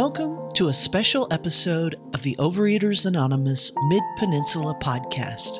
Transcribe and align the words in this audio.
Welcome 0.00 0.52
to 0.52 0.68
a 0.68 0.72
special 0.72 1.26
episode 1.32 1.96
of 2.14 2.22
the 2.22 2.36
Overeaters 2.36 3.04
Anonymous 3.04 3.72
Mid 3.88 4.02
Peninsula 4.16 4.76
podcast. 4.80 5.58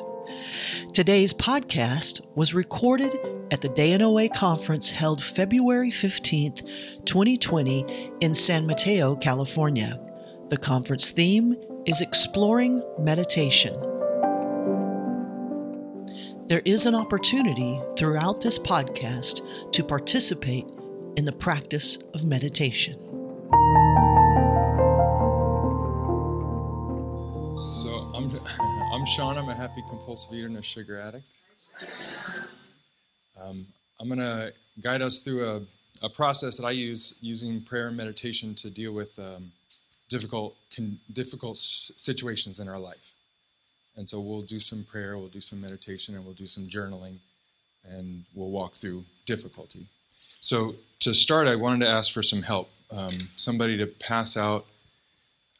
Today's 0.93 1.33
podcast 1.33 2.25
was 2.37 2.53
recorded 2.53 3.13
at 3.51 3.59
the 3.59 3.67
Day 3.67 3.91
in 3.91 4.01
OA 4.01 4.29
conference 4.29 4.91
held 4.91 5.21
February 5.21 5.91
15th, 5.91 6.65
2020 7.03 8.11
in 8.21 8.33
San 8.33 8.65
Mateo, 8.65 9.17
California. 9.17 9.99
The 10.47 10.57
conference 10.57 11.11
theme 11.11 11.57
is 11.85 11.99
Exploring 11.99 12.81
Meditation. 12.97 13.73
There 16.47 16.61
is 16.63 16.85
an 16.85 16.95
opportunity 16.95 17.81
throughout 17.97 18.39
this 18.39 18.57
podcast 18.57 19.73
to 19.73 19.83
participate 19.83 20.65
in 21.17 21.25
the 21.25 21.33
practice 21.33 21.97
of 22.13 22.23
meditation. 22.23 22.95
So 27.59 27.89
I'm 28.15 28.31
I'm 28.93 29.05
Sean. 29.05 29.37
I'm 29.37 29.49
a 29.49 29.53
happy 29.53 29.83
compulsive 29.89 30.33
eater 30.33 30.47
and 30.47 30.55
a 30.55 30.63
sugar 30.63 30.97
addict. 30.97 31.39
Um, 33.41 33.65
I'm 33.99 34.07
going 34.07 34.19
to 34.19 34.53
guide 34.81 35.01
us 35.01 35.25
through 35.25 35.45
a, 35.45 35.61
a 36.05 36.09
process 36.09 36.55
that 36.57 36.65
I 36.65 36.71
use 36.71 37.19
using 37.21 37.61
prayer 37.61 37.89
and 37.89 37.97
meditation 37.97 38.55
to 38.55 38.69
deal 38.69 38.93
with 38.93 39.19
um, 39.19 39.51
difficult 40.07 40.55
con, 40.73 40.97
difficult 41.11 41.57
situations 41.57 42.61
in 42.61 42.69
our 42.69 42.79
life. 42.79 43.11
And 43.97 44.07
so 44.07 44.21
we'll 44.21 44.41
do 44.43 44.59
some 44.59 44.85
prayer, 44.85 45.17
we'll 45.17 45.27
do 45.27 45.41
some 45.41 45.59
meditation, 45.59 46.15
and 46.15 46.23
we'll 46.23 46.35
do 46.35 46.47
some 46.47 46.63
journaling, 46.63 47.17
and 47.83 48.23
we'll 48.35 48.51
walk 48.51 48.73
through 48.73 49.03
difficulty. 49.25 49.81
So 50.39 50.75
to 51.01 51.13
start, 51.13 51.47
I 51.47 51.57
wanted 51.57 51.85
to 51.85 51.91
ask 51.91 52.13
for 52.13 52.23
some 52.23 52.41
help. 52.41 52.69
Um, 52.89 53.19
somebody 53.35 53.77
to 53.79 53.85
pass 53.85 54.37
out 54.37 54.65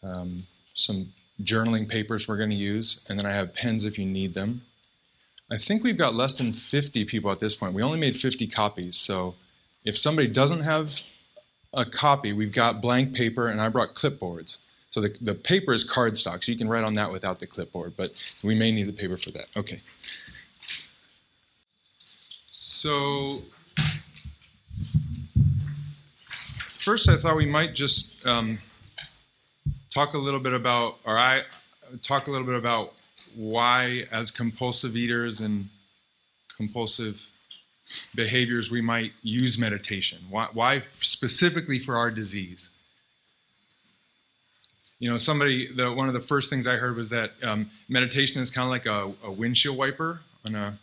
um, 0.02 0.44
some 0.74 1.06
journaling 1.42 1.90
papers 1.90 2.28
we're 2.28 2.38
going 2.38 2.50
to 2.50 2.56
use, 2.56 3.06
and 3.10 3.20
then 3.20 3.26
I 3.26 3.36
have 3.36 3.54
pens 3.54 3.86
if 3.86 3.98
you 3.98 4.06
need 4.06 4.34
them. 4.34 4.62
I 5.52 5.58
think 5.58 5.84
we've 5.84 5.98
got 5.98 6.14
less 6.14 6.38
than 6.38 6.52
50 6.52 7.06
people 7.06 7.32
at 7.32 7.40
this 7.40 7.56
point. 7.56 7.74
We 7.74 7.82
only 7.82 8.00
made 8.00 8.16
50 8.16 8.48
copies, 8.48 8.98
so 8.98 9.36
if 9.84 9.98
somebody 9.98 10.28
doesn't 10.28 10.62
have 10.62 11.02
a 11.74 11.86
copy, 11.86 12.34
we've 12.34 12.54
got 12.54 12.82
blank 12.82 13.14
paper, 13.14 13.48
and 13.48 13.60
I 13.62 13.70
brought 13.70 13.96
clipboards. 13.96 14.66
So 14.90 15.02
the, 15.02 15.18
the 15.22 15.36
paper 15.36 15.72
is 15.72 15.90
cardstock, 15.90 16.44
so 16.44 16.52
you 16.52 16.58
can 16.58 16.68
write 16.68 16.84
on 16.84 16.96
that 16.96 17.12
without 17.12 17.40
the 17.40 17.48
clipboard, 17.48 17.94
but 17.96 18.12
we 18.44 18.58
may 18.58 18.72
need 18.72 18.88
the 18.88 18.94
paper 18.94 19.18
for 19.18 19.32
that. 19.32 19.46
Okay. 19.56 19.80
So 22.52 23.42
first, 26.80 27.08
I 27.08 27.16
thought 27.18 27.36
we 27.36 27.46
might 27.46 27.76
just 27.76 28.26
um, 28.26 28.58
talk 29.90 30.14
a 30.14 30.18
little 30.18 30.40
bit 30.40 30.54
about, 30.54 30.96
or 31.06 31.18
I 31.18 31.42
talk 32.02 32.28
a 32.28 32.32
little 32.32 32.46
bit 32.46 32.56
about 32.56 32.94
why, 33.36 34.04
as 34.12 34.32
compulsive 34.32 34.96
eaters 34.96 35.42
and 35.42 35.68
compulsive 36.56 37.28
behaviors, 38.16 38.72
we 38.72 38.82
might 38.82 39.14
use 39.24 39.60
meditation. 39.60 40.20
Why, 40.30 40.48
why 40.54 40.80
specifically 40.80 41.80
for 41.80 41.98
our 41.98 42.12
disease? 42.12 42.70
You 45.00 45.10
know, 45.10 45.18
somebody, 45.18 45.72
the, 45.72 45.92
one 45.92 46.08
of 46.08 46.14
the 46.14 46.20
first 46.20 46.50
things 46.50 46.68
I 46.68 46.76
heard 46.76 46.96
was 46.96 47.10
that 47.12 47.32
um, 47.44 47.70
meditation 47.88 48.42
is 48.42 48.52
kind 48.52 48.66
of 48.66 48.70
like 48.70 48.86
a, 48.86 49.28
a 49.28 49.32
windshield 49.32 49.78
wiper 49.78 50.22
on 50.46 50.56
a 50.56 50.78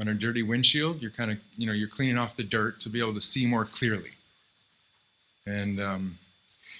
on 0.00 0.06
a 0.06 0.14
dirty 0.14 0.42
windshield. 0.44 1.02
You're 1.02 1.10
kind 1.10 1.30
of, 1.30 1.42
you 1.56 1.66
know, 1.66 1.72
you're 1.72 1.88
cleaning 1.88 2.18
off 2.18 2.36
the 2.36 2.44
dirt 2.44 2.78
to 2.80 2.88
be 2.88 3.00
able 3.00 3.14
to 3.14 3.20
see 3.20 3.46
more 3.46 3.64
clearly. 3.64 4.10
And 5.44 5.80
um, 5.80 6.14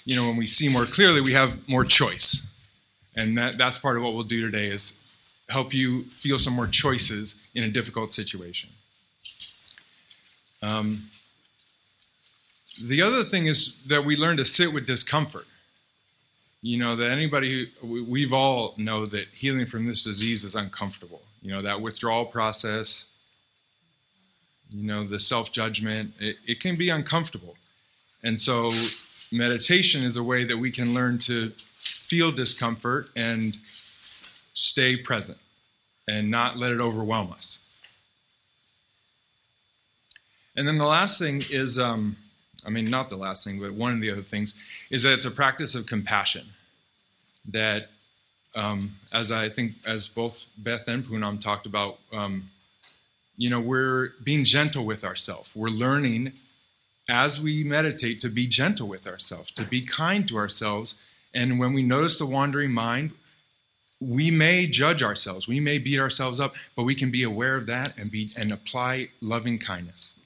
you 0.08 0.16
know, 0.16 0.26
when 0.26 0.38
we 0.38 0.46
see 0.46 0.72
more 0.72 0.84
clearly, 0.84 1.20
we 1.20 1.34
have 1.34 1.68
more 1.68 1.84
choice. 1.84 2.66
And 3.14 3.36
that, 3.36 3.58
that's 3.58 3.76
part 3.76 3.98
of 3.98 4.02
what 4.02 4.14
we'll 4.14 4.22
do 4.22 4.40
today 4.40 4.64
is 4.64 5.04
help 5.50 5.74
you 5.74 6.00
feel 6.00 6.38
some 6.38 6.54
more 6.54 6.66
choices 6.66 7.46
in 7.54 7.64
a 7.64 7.68
difficult 7.68 8.10
situation. 8.10 8.70
Um, 10.62 10.96
the 12.82 13.02
other 13.02 13.22
thing 13.22 13.44
is 13.44 13.84
that 13.88 14.02
we 14.02 14.16
learn 14.16 14.38
to 14.38 14.46
sit 14.46 14.72
with 14.72 14.86
discomfort. 14.86 15.44
You 16.62 16.78
know, 16.78 16.96
that 16.96 17.10
anybody 17.10 17.66
who, 17.82 18.02
we've 18.04 18.32
all 18.32 18.72
know 18.78 19.04
that 19.04 19.26
healing 19.26 19.66
from 19.66 19.84
this 19.84 20.04
disease 20.04 20.42
is 20.42 20.56
uncomfortable. 20.56 21.20
You 21.42 21.50
know, 21.50 21.60
that 21.60 21.82
withdrawal 21.82 22.24
process, 22.24 23.14
you 24.70 24.86
know, 24.86 25.04
the 25.04 25.20
self 25.20 25.52
judgment, 25.52 26.12
it, 26.18 26.36
it 26.46 26.60
can 26.60 26.76
be 26.76 26.88
uncomfortable. 26.88 27.58
And 28.24 28.38
so 28.38 28.70
meditation 29.32 30.02
is 30.02 30.16
a 30.16 30.22
way 30.22 30.44
that 30.44 30.56
we 30.56 30.70
can 30.70 30.94
learn 30.94 31.18
to 31.18 31.50
feel 31.50 32.30
discomfort 32.30 33.10
and 33.16 33.54
stay 33.54 34.96
present 34.96 35.38
and 36.08 36.30
not 36.30 36.56
let 36.56 36.72
it 36.72 36.80
overwhelm 36.80 37.30
us. 37.32 37.64
And 40.56 40.66
then 40.66 40.76
the 40.76 40.86
last 40.86 41.20
thing 41.20 41.36
is, 41.50 41.78
um, 41.78 42.16
I 42.66 42.70
mean, 42.70 42.90
not 42.90 43.10
the 43.10 43.16
last 43.16 43.46
thing, 43.46 43.60
but 43.60 43.72
one 43.72 43.92
of 43.92 44.00
the 44.00 44.10
other 44.10 44.22
things 44.22 44.60
is 44.90 45.04
that 45.04 45.12
it's 45.12 45.24
a 45.24 45.30
practice 45.30 45.74
of 45.74 45.86
compassion. 45.86 46.42
That, 47.50 47.88
um, 48.56 48.90
as 49.12 49.30
I 49.30 49.48
think, 49.48 49.72
as 49.86 50.08
both 50.08 50.46
Beth 50.58 50.88
and 50.88 51.04
Poonam 51.04 51.40
talked 51.40 51.66
about, 51.66 51.98
um, 52.12 52.44
you 53.36 53.50
know, 53.50 53.60
we're 53.60 54.08
being 54.24 54.44
gentle 54.44 54.84
with 54.84 55.04
ourselves. 55.04 55.54
We're 55.54 55.68
learning 55.68 56.32
as 57.08 57.40
we 57.40 57.64
meditate 57.64 58.20
to 58.20 58.28
be 58.28 58.46
gentle 58.46 58.86
with 58.86 59.06
ourselves, 59.06 59.50
to 59.52 59.64
be 59.64 59.80
kind 59.80 60.28
to 60.28 60.36
ourselves. 60.36 61.02
And 61.34 61.58
when 61.58 61.72
we 61.72 61.82
notice 61.82 62.18
the 62.18 62.26
wandering 62.26 62.72
mind, 62.72 63.12
we 64.00 64.30
may 64.30 64.66
judge 64.66 65.02
ourselves, 65.02 65.48
we 65.48 65.58
may 65.58 65.78
beat 65.78 65.98
ourselves 65.98 66.38
up, 66.38 66.54
but 66.76 66.84
we 66.84 66.94
can 66.94 67.10
be 67.10 67.24
aware 67.24 67.56
of 67.56 67.66
that 67.66 67.98
and 67.98 68.10
be 68.10 68.30
and 68.38 68.52
apply 68.52 69.08
loving 69.20 69.58
kindness. 69.58 70.20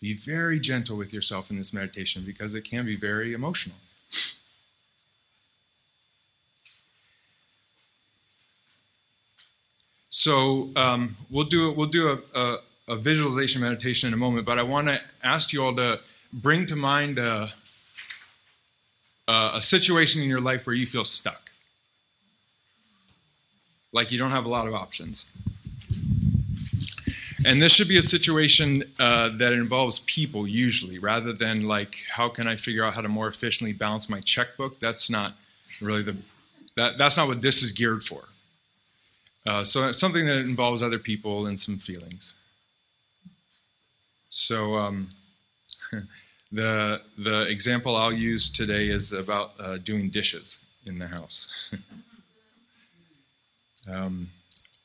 Be 0.00 0.14
very 0.14 0.60
gentle 0.60 0.96
with 0.96 1.12
yourself 1.12 1.50
in 1.50 1.58
this 1.58 1.74
meditation 1.74 2.22
because 2.24 2.54
it 2.54 2.62
can 2.62 2.86
be 2.86 2.96
very 2.96 3.32
emotional. 3.32 3.76
So 10.10 10.70
um, 10.76 11.16
we'll 11.30 11.44
do 11.44 11.72
we'll 11.72 11.88
do 11.88 12.08
a, 12.08 12.38
a, 12.38 12.56
a 12.88 12.96
visualization 12.96 13.60
meditation 13.60 14.08
in 14.08 14.14
a 14.14 14.16
moment, 14.16 14.46
but 14.46 14.58
I 14.58 14.62
want 14.62 14.88
to 14.88 15.00
ask 15.22 15.52
you 15.52 15.64
all 15.64 15.74
to 15.76 16.00
bring 16.32 16.66
to 16.66 16.76
mind 16.76 17.18
a, 17.18 17.48
a 19.28 19.60
situation 19.60 20.22
in 20.22 20.28
your 20.28 20.40
life 20.40 20.66
where 20.66 20.76
you 20.76 20.86
feel 20.86 21.04
stuck. 21.04 21.50
Like 23.92 24.12
you 24.12 24.18
don't 24.18 24.30
have 24.30 24.46
a 24.46 24.50
lot 24.50 24.66
of 24.66 24.74
options. 24.74 25.32
And 27.46 27.62
this 27.62 27.74
should 27.74 27.88
be 27.88 27.98
a 27.98 28.02
situation 28.02 28.82
uh, 28.98 29.30
that 29.38 29.52
involves 29.52 30.00
people 30.00 30.46
usually, 30.46 30.98
rather 30.98 31.32
than 31.32 31.66
like, 31.66 31.94
how 32.10 32.28
can 32.28 32.48
I 32.48 32.56
figure 32.56 32.84
out 32.84 32.94
how 32.94 33.00
to 33.00 33.08
more 33.08 33.28
efficiently 33.28 33.72
balance 33.72 34.10
my 34.10 34.20
checkbook? 34.20 34.80
That's 34.80 35.08
not 35.08 35.32
really 35.80 36.02
the, 36.02 36.16
that, 36.74 36.98
that's 36.98 37.16
not 37.16 37.28
what 37.28 37.40
this 37.40 37.62
is 37.62 37.72
geared 37.72 38.02
for. 38.02 38.24
Uh, 39.46 39.64
so 39.64 39.88
it's 39.88 39.98
something 39.98 40.26
that 40.26 40.38
involves 40.38 40.82
other 40.82 40.98
people 40.98 41.46
and 41.46 41.58
some 41.58 41.76
feelings. 41.76 42.34
So, 44.28 44.76
um, 44.76 45.08
the 46.52 47.00
the 47.18 47.46
example 47.48 47.96
I'll 47.96 48.12
use 48.12 48.52
today 48.52 48.88
is 48.88 49.12
about 49.12 49.52
uh, 49.60 49.78
doing 49.78 50.10
dishes 50.10 50.66
in 50.86 50.94
the 50.94 51.06
house. 51.06 51.74
um, 53.92 54.28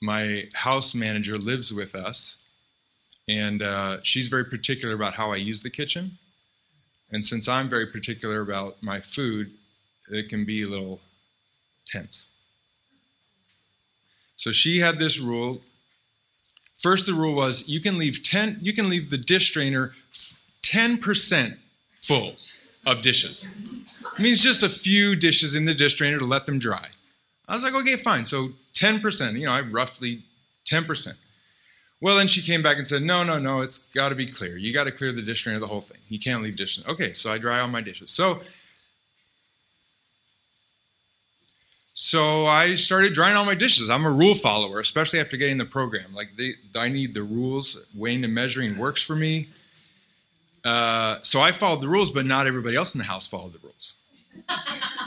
my 0.01 0.47
house 0.53 0.95
manager 0.95 1.37
lives 1.37 1.73
with 1.73 1.95
us, 1.95 2.43
and 3.27 3.61
uh, 3.61 3.97
she's 4.03 4.27
very 4.27 4.45
particular 4.45 4.95
about 4.95 5.13
how 5.13 5.31
I 5.31 5.37
use 5.37 5.61
the 5.61 5.69
kitchen. 5.69 6.11
And 7.11 7.23
since 7.23 7.47
I'm 7.47 7.69
very 7.69 7.85
particular 7.85 8.41
about 8.41 8.81
my 8.81 8.99
food, 8.99 9.51
it 10.09 10.29
can 10.29 10.45
be 10.45 10.63
a 10.63 10.67
little 10.67 10.99
tense. 11.85 12.33
So 14.35 14.51
she 14.51 14.79
had 14.79 14.97
this 14.97 15.19
rule. 15.19 15.61
First, 16.79 17.05
the 17.05 17.13
rule 17.13 17.35
was 17.35 17.69
you 17.69 17.79
can 17.79 17.97
leave 17.97 18.23
ten. 18.23 18.57
You 18.61 18.73
can 18.73 18.89
leave 18.89 19.09
the 19.09 19.17
dish 19.17 19.51
strainer 19.51 19.93
10% 20.73 21.57
full 21.91 22.33
of 22.91 23.01
dishes. 23.01 23.55
It 24.17 24.21
means 24.21 24.43
just 24.43 24.63
a 24.63 24.69
few 24.69 25.15
dishes 25.15 25.55
in 25.55 25.65
the 25.65 25.73
dish 25.73 25.95
drainer 25.95 26.17
to 26.17 26.25
let 26.25 26.45
them 26.45 26.59
dry. 26.59 26.85
I 27.47 27.53
was 27.53 27.63
like, 27.63 27.75
okay, 27.75 27.95
fine. 27.95 28.25
So 28.25 28.49
10%, 28.73 29.33
you 29.33 29.45
know, 29.45 29.51
I 29.51 29.61
roughly 29.61 30.19
10%. 30.65 31.19
Well, 32.01 32.17
then 32.17 32.27
she 32.27 32.41
came 32.41 32.61
back 32.61 32.77
and 32.77 32.87
said, 32.87 33.03
no, 33.03 33.23
no, 33.23 33.37
no, 33.37 33.61
it's 33.61 33.89
got 33.91 34.09
to 34.09 34.15
be 34.15 34.25
clear. 34.25 34.57
You 34.57 34.73
got 34.73 34.85
to 34.85 34.91
clear 34.91 35.11
the 35.11 35.21
dish 35.21 35.43
drainer, 35.43 35.59
the 35.59 35.67
whole 35.67 35.79
thing. 35.79 36.01
You 36.09 36.19
can't 36.19 36.41
leave 36.41 36.57
dishes. 36.57 36.87
Okay, 36.87 37.13
so 37.13 37.31
I 37.31 37.37
dry 37.37 37.59
all 37.59 37.67
my 37.67 37.81
dishes. 37.81 38.09
So, 38.09 38.39
so 41.93 42.45
I 42.45 42.73
started 42.75 43.13
drying 43.13 43.37
all 43.37 43.45
my 43.45 43.55
dishes. 43.55 43.89
I'm 43.89 44.05
a 44.05 44.11
rule 44.11 44.35
follower, 44.35 44.79
especially 44.79 45.19
after 45.19 45.37
getting 45.37 45.57
the 45.57 45.65
program. 45.65 46.13
Like, 46.13 46.35
they, 46.35 46.53
I 46.77 46.89
need 46.89 47.13
the 47.13 47.23
rules. 47.23 47.89
Weighing 47.95 48.23
and 48.23 48.33
measuring 48.33 48.77
works 48.77 49.01
for 49.01 49.15
me. 49.15 49.47
Uh, 50.63 51.19
so 51.21 51.41
I 51.41 51.51
followed 51.51 51.81
the 51.81 51.89
rules, 51.89 52.11
but 52.11 52.25
not 52.25 52.47
everybody 52.47 52.75
else 52.75 52.95
in 52.95 52.99
the 52.99 53.05
house 53.05 53.27
followed 53.27 53.53
the 53.53 53.59
rules. 53.59 53.97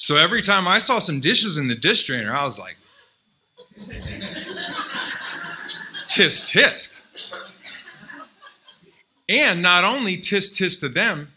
So 0.00 0.16
every 0.16 0.42
time 0.42 0.68
I 0.68 0.78
saw 0.78 1.00
some 1.00 1.20
dishes 1.20 1.58
in 1.58 1.66
the 1.66 1.74
dish 1.74 2.04
drainer, 2.04 2.32
I 2.32 2.44
was 2.44 2.58
like, 2.58 2.76
tisk 6.06 6.54
tisk. 6.54 7.04
And 9.28 9.60
not 9.60 9.82
only 9.84 10.16
tisk 10.16 10.56
tisk 10.56 10.80
to 10.80 10.88
them, 10.88 11.28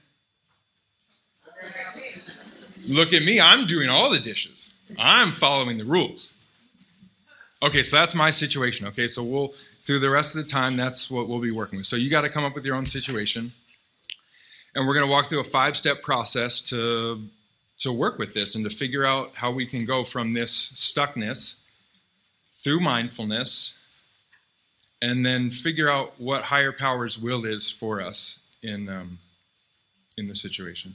look 2.87 3.13
at 3.13 3.23
me, 3.23 3.41
I'm 3.41 3.65
doing 3.65 3.89
all 3.89 4.11
the 4.11 4.19
dishes. 4.19 4.79
I'm 4.97 5.29
following 5.29 5.79
the 5.79 5.83
rules. 5.83 6.37
Okay, 7.63 7.83
so 7.83 7.97
that's 7.97 8.15
my 8.15 8.29
situation. 8.29 8.87
Okay, 8.87 9.07
so 9.07 9.23
we'll, 9.23 9.53
through 9.81 9.99
the 9.99 10.09
rest 10.09 10.35
of 10.35 10.43
the 10.43 10.49
time, 10.49 10.77
that's 10.77 11.09
what 11.09 11.27
we'll 11.27 11.39
be 11.39 11.51
working 11.51 11.77
with. 11.77 11.87
So 11.87 11.95
you 11.95 12.09
got 12.09 12.21
to 12.21 12.29
come 12.29 12.43
up 12.43 12.53
with 12.53 12.65
your 12.65 12.75
own 12.75 12.85
situation. 12.85 13.51
And 14.75 14.87
we're 14.87 14.93
going 14.93 15.05
to 15.05 15.11
walk 15.11 15.25
through 15.25 15.41
a 15.41 15.43
five 15.43 15.75
step 15.75 16.01
process 16.01 16.69
to, 16.69 17.19
to 17.79 17.91
work 17.91 18.19
with 18.19 18.33
this 18.33 18.55
and 18.55 18.63
to 18.69 18.75
figure 18.75 19.05
out 19.05 19.33
how 19.33 19.51
we 19.51 19.65
can 19.65 19.85
go 19.85 20.03
from 20.03 20.33
this 20.33 20.53
stuckness 20.73 21.67
through 22.53 22.79
mindfulness 22.79 23.77
and 25.01 25.25
then 25.25 25.49
figure 25.49 25.89
out 25.89 26.13
what 26.19 26.43
higher 26.43 26.71
power's 26.71 27.17
will 27.17 27.43
is 27.43 27.71
for 27.71 28.01
us 28.01 28.45
in, 28.61 28.87
um, 28.87 29.17
in 30.17 30.27
the 30.27 30.35
situation. 30.35 30.93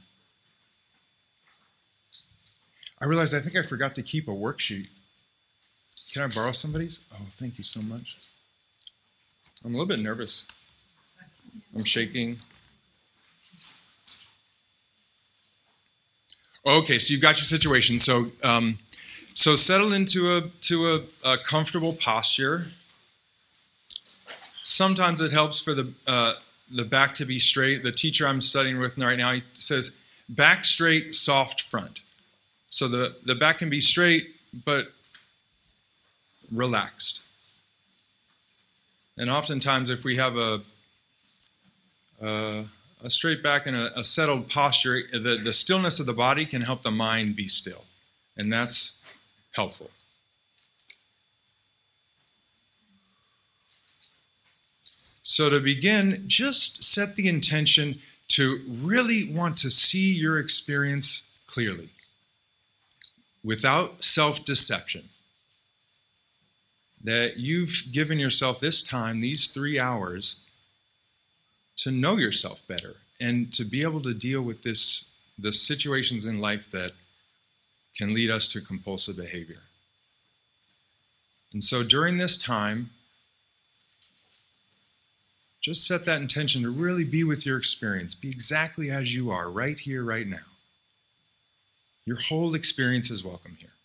I 3.00 3.06
realized 3.06 3.34
I 3.34 3.40
think 3.40 3.56
I 3.56 3.62
forgot 3.62 3.96
to 3.96 4.02
keep 4.02 4.28
a 4.28 4.30
worksheet. 4.30 4.88
Can 6.12 6.22
I 6.22 6.28
borrow 6.28 6.52
somebody's? 6.52 7.04
Oh, 7.12 7.26
thank 7.30 7.58
you 7.58 7.64
so 7.64 7.82
much. 7.82 8.16
I'm 9.66 9.74
a 9.74 9.78
little 9.78 9.88
bit 9.88 9.98
nervous. 9.98 10.46
I'm 11.74 11.82
shaking. 11.82 12.36
Okay, 16.64 16.98
so 16.98 17.12
you've 17.12 17.22
got 17.22 17.36
your 17.36 17.46
situation. 17.46 17.98
So, 17.98 18.26
um, 18.44 18.78
so 19.34 19.56
settle 19.56 19.92
into 19.92 20.36
a 20.36 20.42
to 20.62 20.86
a, 20.86 21.00
a, 21.32 21.36
comfortable 21.38 21.96
posture. 22.00 22.66
Sometimes 24.62 25.20
it 25.20 25.32
helps 25.32 25.60
for 25.60 25.74
the 25.74 25.92
uh, 26.06 26.34
the 26.72 26.84
back 26.84 27.14
to 27.14 27.24
be 27.24 27.40
straight. 27.40 27.82
The 27.82 27.90
teacher 27.90 28.28
I'm 28.28 28.40
studying 28.40 28.78
with 28.78 28.96
right 29.02 29.18
now 29.18 29.32
he 29.32 29.42
says 29.54 30.00
back 30.28 30.64
straight, 30.64 31.12
soft 31.12 31.62
front. 31.62 32.02
So 32.68 32.86
the 32.86 33.16
the 33.24 33.34
back 33.34 33.58
can 33.58 33.68
be 33.68 33.80
straight, 33.80 34.28
but 34.64 34.84
relaxed. 36.52 37.25
And 39.18 39.30
oftentimes, 39.30 39.90
if 39.90 40.04
we 40.04 40.16
have 40.16 40.36
a 40.36 40.60
uh, 42.20 42.64
a 43.04 43.10
straight 43.10 43.42
back 43.42 43.66
and 43.66 43.76
a, 43.76 43.98
a 43.98 44.04
settled 44.04 44.48
posture, 44.48 45.00
the, 45.12 45.38
the 45.42 45.52
stillness 45.52 46.00
of 46.00 46.06
the 46.06 46.12
body 46.12 46.46
can 46.46 46.62
help 46.62 46.82
the 46.82 46.90
mind 46.90 47.36
be 47.36 47.46
still. 47.46 47.84
And 48.36 48.52
that's 48.52 49.02
helpful. 49.52 49.90
So, 55.22 55.50
to 55.50 55.60
begin, 55.60 56.24
just 56.26 56.84
set 56.84 57.16
the 57.16 57.28
intention 57.28 57.96
to 58.28 58.60
really 58.82 59.22
want 59.32 59.58
to 59.58 59.70
see 59.70 60.14
your 60.14 60.38
experience 60.38 61.40
clearly 61.46 61.88
without 63.44 64.02
self 64.04 64.44
deception. 64.44 65.02
That 67.06 67.38
you've 67.38 67.72
given 67.92 68.18
yourself 68.18 68.60
this 68.60 68.82
time, 68.86 69.18
these 69.18 69.48
three 69.48 69.80
hours, 69.80 70.46
to 71.78 71.90
know 71.90 72.16
yourself 72.16 72.66
better 72.68 72.94
and 73.20 73.52
to 73.54 73.64
be 73.64 73.82
able 73.82 74.00
to 74.02 74.14
deal 74.14 74.42
with 74.42 74.62
this 74.62 75.12
the 75.38 75.52
situations 75.52 76.26
in 76.26 76.40
life 76.40 76.70
that 76.70 76.92
can 77.96 78.14
lead 78.14 78.30
us 78.30 78.48
to 78.48 78.60
compulsive 78.60 79.16
behavior. 79.16 79.62
And 81.52 81.62
so 81.62 81.82
during 81.82 82.16
this 82.16 82.42
time, 82.42 82.90
just 85.60 85.86
set 85.86 86.06
that 86.06 86.22
intention 86.22 86.62
to 86.62 86.70
really 86.70 87.04
be 87.04 87.24
with 87.24 87.44
your 87.44 87.58
experience. 87.58 88.14
Be 88.14 88.30
exactly 88.30 88.90
as 88.90 89.14
you 89.14 89.30
are, 89.30 89.50
right 89.50 89.78
here, 89.78 90.04
right 90.04 90.26
now. 90.26 90.46
Your 92.06 92.18
whole 92.20 92.54
experience 92.54 93.10
is 93.10 93.24
welcome 93.24 93.56
here. 93.60 93.75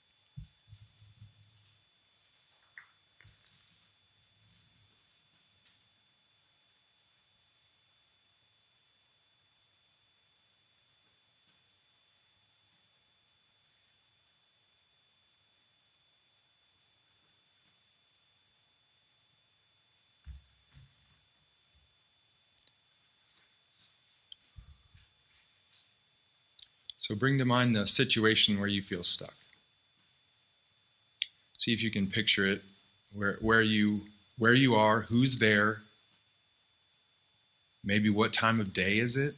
So 27.12 27.18
bring 27.18 27.40
to 27.40 27.46
mind 27.46 27.76
the 27.76 27.86
situation 27.86 28.58
where 28.58 28.70
you 28.70 28.82
feel 28.82 29.04
stuck. 29.04 29.34
See 31.58 31.74
if 31.74 31.84
you 31.84 31.92
can 31.92 32.08
picture 32.08 32.48
it, 32.48 32.62
where, 33.14 33.36
where, 33.42 33.62
you, 33.62 34.06
where 34.38 34.54
you 34.54 34.76
are, 34.76 35.02
who's 35.02 35.38
there, 35.38 35.82
maybe 37.84 38.10
what 38.10 38.32
time 38.32 38.62
of 38.62 38.74
day 38.74 38.94
is 38.94 39.18
it? 39.18 39.36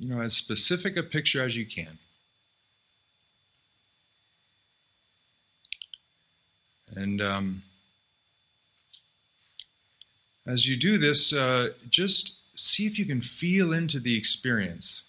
You 0.00 0.12
know, 0.12 0.20
as 0.20 0.36
specific 0.36 0.96
a 0.96 1.04
picture 1.04 1.44
as 1.44 1.56
you 1.56 1.66
can. 1.66 1.92
And 6.96 7.22
um, 7.22 7.62
as 10.48 10.66
you 10.66 10.78
do 10.78 10.96
this, 10.96 11.34
uh, 11.34 11.68
just 11.90 12.58
see 12.58 12.84
if 12.84 12.98
you 12.98 13.04
can 13.04 13.20
feel 13.20 13.72
into 13.72 14.00
the 14.00 14.16
experience. 14.16 15.04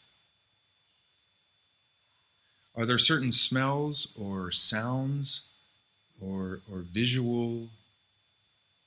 Are 2.75 2.85
there 2.85 2.97
certain 2.97 3.31
smells 3.31 4.17
or 4.21 4.51
sounds 4.51 5.49
or, 6.21 6.59
or 6.71 6.79
visual 6.91 7.67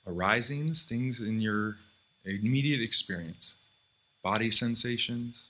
arisings, 0.06 0.84
things 0.84 1.22
in 1.22 1.40
your 1.40 1.76
immediate 2.26 2.82
experience? 2.82 3.56
Body 4.22 4.50
sensations? 4.50 5.46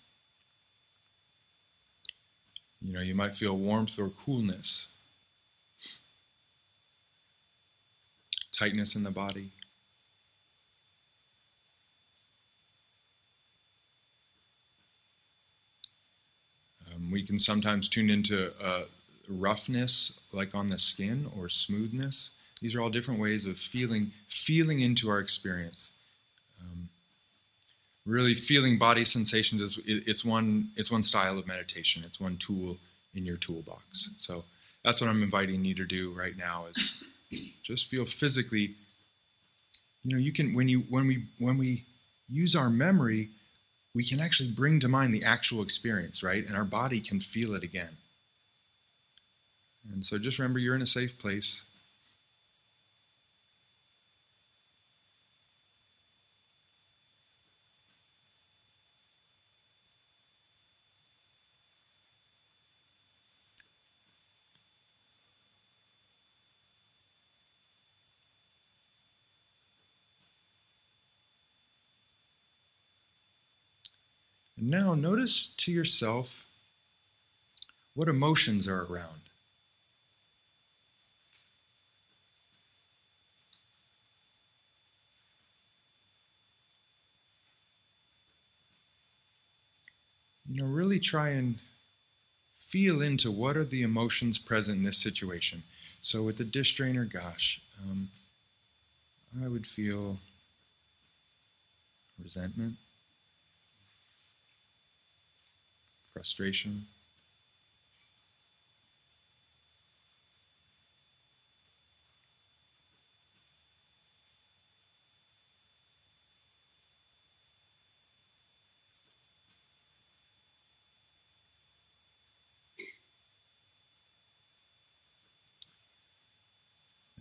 You 2.80 2.92
know, 2.92 3.00
you 3.00 3.14
might 3.14 3.34
feel 3.34 3.56
warmth 3.56 3.98
or 3.98 4.08
coolness, 4.10 4.88
tightness 8.52 8.94
in 8.94 9.02
the 9.02 9.10
body. 9.10 9.50
We 17.10 17.22
can 17.22 17.38
sometimes 17.38 17.88
tune 17.88 18.10
into 18.10 18.52
uh, 18.62 18.82
roughness, 19.28 20.26
like 20.32 20.54
on 20.54 20.68
the 20.68 20.78
skin, 20.78 21.26
or 21.38 21.48
smoothness. 21.48 22.30
These 22.60 22.76
are 22.76 22.82
all 22.82 22.90
different 22.90 23.20
ways 23.20 23.46
of 23.46 23.58
feeling 23.58 24.10
feeling 24.28 24.80
into 24.80 25.10
our 25.10 25.18
experience. 25.18 25.90
Um, 26.60 26.88
really, 28.06 28.34
feeling 28.34 28.78
body 28.78 29.04
sensations 29.04 29.60
is 29.60 29.80
it's 29.86 30.24
one 30.24 30.68
it's 30.76 30.92
one 30.92 31.02
style 31.02 31.38
of 31.38 31.46
meditation. 31.46 32.02
It's 32.06 32.20
one 32.20 32.36
tool 32.36 32.76
in 33.14 33.24
your 33.24 33.36
toolbox. 33.36 34.14
So 34.18 34.44
that's 34.84 35.00
what 35.00 35.10
I'm 35.10 35.22
inviting 35.22 35.64
you 35.64 35.74
to 35.76 35.84
do 35.84 36.12
right 36.12 36.36
now 36.36 36.66
is 36.70 37.10
just 37.62 37.90
feel 37.90 38.04
physically. 38.04 38.70
You 40.04 40.16
know, 40.16 40.18
you 40.18 40.32
can 40.32 40.54
when 40.54 40.68
you 40.68 40.80
when 40.88 41.06
we 41.06 41.24
when 41.40 41.58
we 41.58 41.84
use 42.28 42.54
our 42.54 42.70
memory 42.70 43.28
we 43.94 44.04
can 44.04 44.20
actually 44.20 44.50
bring 44.52 44.80
to 44.80 44.88
mind 44.88 45.14
the 45.14 45.24
actual 45.24 45.62
experience, 45.62 46.22
right? 46.22 46.46
And 46.46 46.56
our 46.56 46.64
body 46.64 47.00
can 47.00 47.20
feel 47.20 47.54
it 47.54 47.62
again. 47.62 47.96
And 49.92 50.04
so 50.04 50.18
just 50.18 50.38
remember 50.38 50.58
you're 50.58 50.74
in 50.74 50.82
a 50.82 50.86
safe 50.86 51.18
place. 51.18 51.64
Now, 74.72 74.94
notice 74.94 75.54
to 75.56 75.70
yourself 75.70 76.46
what 77.92 78.08
emotions 78.08 78.66
are 78.66 78.86
around. 78.86 79.20
You 90.48 90.62
know, 90.62 90.64
really 90.64 90.98
try 90.98 91.28
and 91.28 91.58
feel 92.56 93.02
into 93.02 93.30
what 93.30 93.58
are 93.58 93.64
the 93.64 93.82
emotions 93.82 94.38
present 94.38 94.78
in 94.78 94.84
this 94.84 94.96
situation. 94.96 95.62
So, 96.00 96.22
with 96.22 96.38
the 96.38 96.44
dish 96.44 96.76
drainer, 96.76 97.04
gosh, 97.04 97.60
um, 97.82 98.08
I 99.44 99.48
would 99.48 99.66
feel 99.66 100.16
resentment. 102.24 102.76
Frustration. 106.12 106.86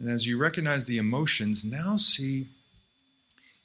And 0.01 0.09
as 0.09 0.25
you 0.25 0.39
recognize 0.39 0.85
the 0.85 0.97
emotions, 0.97 1.63
now 1.63 1.95
see 1.95 2.47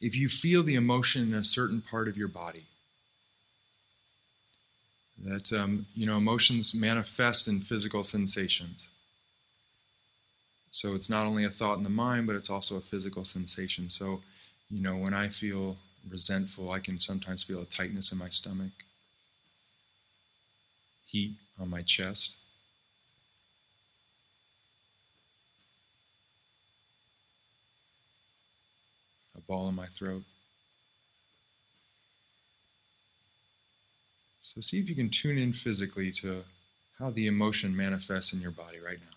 if 0.02 0.14
you 0.14 0.28
feel 0.28 0.62
the 0.62 0.74
emotion 0.74 1.28
in 1.28 1.34
a 1.34 1.42
certain 1.42 1.80
part 1.80 2.08
of 2.08 2.16
your 2.18 2.28
body. 2.28 2.66
That, 5.18 5.52
um, 5.52 5.86
you 5.94 6.06
know, 6.06 6.16
emotions 6.16 6.74
manifest 6.74 7.48
in 7.48 7.60
physical 7.60 8.02
sensations. 8.02 8.88
So 10.70 10.94
it's 10.94 11.10
not 11.10 11.26
only 11.26 11.44
a 11.44 11.48
thought 11.50 11.76
in 11.78 11.82
the 11.82 11.90
mind, 11.90 12.26
but 12.26 12.36
it's 12.36 12.50
also 12.50 12.76
a 12.76 12.80
physical 12.80 13.24
sensation. 13.24 13.90
So, 13.90 14.22
you 14.70 14.80
know, 14.82 14.96
when 14.96 15.14
I 15.14 15.28
feel 15.28 15.76
resentful, 16.08 16.70
I 16.70 16.78
can 16.80 16.98
sometimes 16.98 17.42
feel 17.44 17.62
a 17.62 17.66
tightness 17.66 18.12
in 18.12 18.18
my 18.18 18.28
stomach, 18.28 18.72
heat 21.06 21.34
on 21.58 21.70
my 21.70 21.82
chest. 21.82 22.38
A 29.36 29.40
Ball 29.40 29.68
in 29.68 29.74
my 29.76 29.86
throat. 29.86 30.24
So 34.46 34.60
see 34.60 34.78
if 34.78 34.88
you 34.88 34.94
can 34.94 35.10
tune 35.10 35.38
in 35.38 35.52
physically 35.52 36.12
to 36.22 36.44
how 37.00 37.10
the 37.10 37.26
emotion 37.26 37.76
manifests 37.76 38.32
in 38.32 38.40
your 38.40 38.52
body 38.52 38.78
right 38.78 39.00
now 39.00 39.16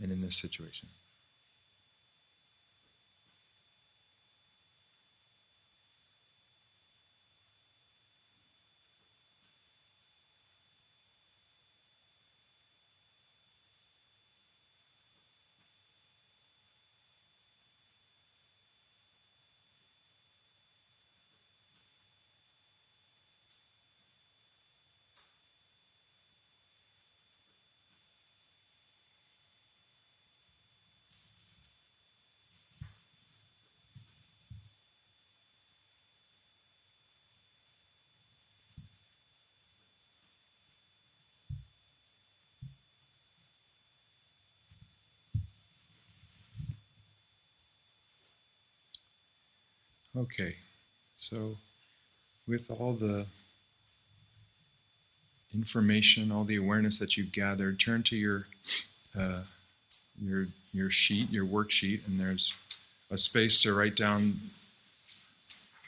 and 0.00 0.12
in 0.12 0.18
this 0.18 0.36
situation. 0.36 0.88
Okay, 50.16 50.54
so 51.14 51.56
with 52.48 52.70
all 52.70 52.94
the 52.94 53.26
information, 55.54 56.32
all 56.32 56.44
the 56.44 56.56
awareness 56.56 56.98
that 57.00 57.18
you've 57.18 57.32
gathered, 57.32 57.78
turn 57.78 58.02
to 58.04 58.16
your 58.16 58.46
uh, 59.18 59.42
your 60.18 60.46
your 60.72 60.88
sheet, 60.88 61.30
your 61.30 61.44
worksheet, 61.44 62.06
and 62.06 62.18
there's 62.18 62.54
a 63.10 63.18
space 63.18 63.60
to 63.62 63.74
write 63.74 63.94
down 63.94 64.32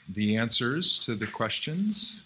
the 0.07 0.37
answers 0.37 0.99
to 1.05 1.15
the 1.15 1.27
questions. 1.27 2.25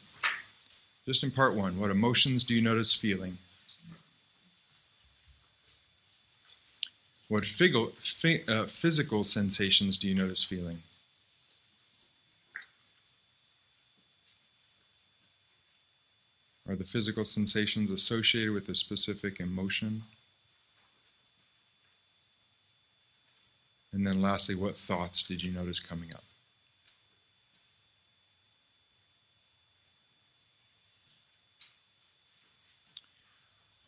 Just 1.06 1.24
in 1.24 1.32
part 1.32 1.54
one, 1.54 1.80
what 1.80 1.90
emotions 1.90 2.44
do 2.44 2.54
you 2.54 2.62
notice 2.62 2.94
feeling? 2.94 3.38
What 7.30 7.44
uh, 7.44 8.66
physical 8.66 9.24
sensations 9.24 9.98
do 9.98 10.08
you 10.10 10.16
notice 10.16 10.44
feeling? 10.44 10.80
Are 16.74 16.76
the 16.76 16.84
physical 16.84 17.24
sensations 17.24 17.92
associated 17.92 18.52
with 18.52 18.68
a 18.68 18.74
specific 18.74 19.40
emotion? 19.40 20.02
And 23.94 24.08
then 24.08 24.20
lastly, 24.24 24.56
what 24.56 24.76
thoughts 24.76 25.22
did 25.22 25.46
you 25.46 25.54
notice 25.54 25.80
coming 25.80 26.10
up? 26.16 26.24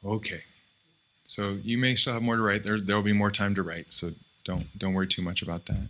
Okay. 0.06 0.42
So 1.24 1.58
you 1.63 1.80
may 1.80 1.96
still 1.96 2.13
have 2.13 2.22
more 2.22 2.36
to 2.36 2.44
write. 2.44 2.63
There 2.63 2.80
there 2.80 2.96
will 2.96 3.01
be 3.01 3.13
more 3.13 3.32
time 3.32 3.56
to 3.56 3.63
write, 3.63 3.92
so 3.92 4.10
don't 4.44 4.63
don't 4.77 4.94
worry 4.94 5.08
too 5.08 5.24
much 5.24 5.42
about 5.42 5.65
that. 5.65 5.88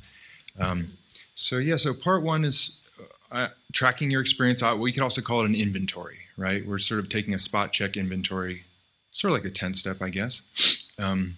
Um, 0.61 0.87
so 1.33 1.57
yeah, 1.57 1.75
so 1.75 1.93
part 1.93 2.23
one 2.23 2.45
is 2.45 2.84
uh, 3.31 3.47
tracking 3.73 4.11
your 4.11 4.21
experience 4.21 4.63
out. 4.63 4.79
We 4.79 4.91
could 4.91 5.03
also 5.03 5.21
call 5.21 5.41
it 5.41 5.49
an 5.49 5.55
inventory 5.55 6.19
right? 6.37 6.65
We're 6.65 6.77
sort 6.77 6.99
of 6.99 7.09
taking 7.09 7.33
a 7.33 7.39
spot 7.39 7.71
check 7.71 7.97
inventory, 7.97 8.61
sort 9.09 9.31
of 9.31 9.43
like 9.43 9.49
a 9.49 9.53
10 9.53 9.73
step, 9.73 10.01
I 10.01 10.09
guess. 10.09 10.93
Um, 10.99 11.35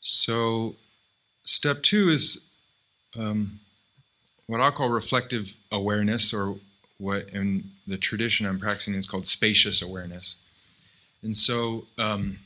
so, 0.00 0.76
step 1.44 1.82
two 1.82 2.08
is 2.08 2.54
um, 3.18 3.50
what 4.46 4.60
I'll 4.60 4.72
call 4.72 4.88
reflective 4.88 5.54
awareness, 5.72 6.32
or 6.32 6.56
what 6.98 7.30
in 7.30 7.62
the 7.86 7.96
tradition 7.96 8.46
I'm 8.46 8.58
practicing 8.58 8.94
is 8.94 9.06
called 9.06 9.26
spacious 9.26 9.82
awareness. 9.82 10.46
And 11.22 11.36
so, 11.36 11.84
um, 11.98 12.36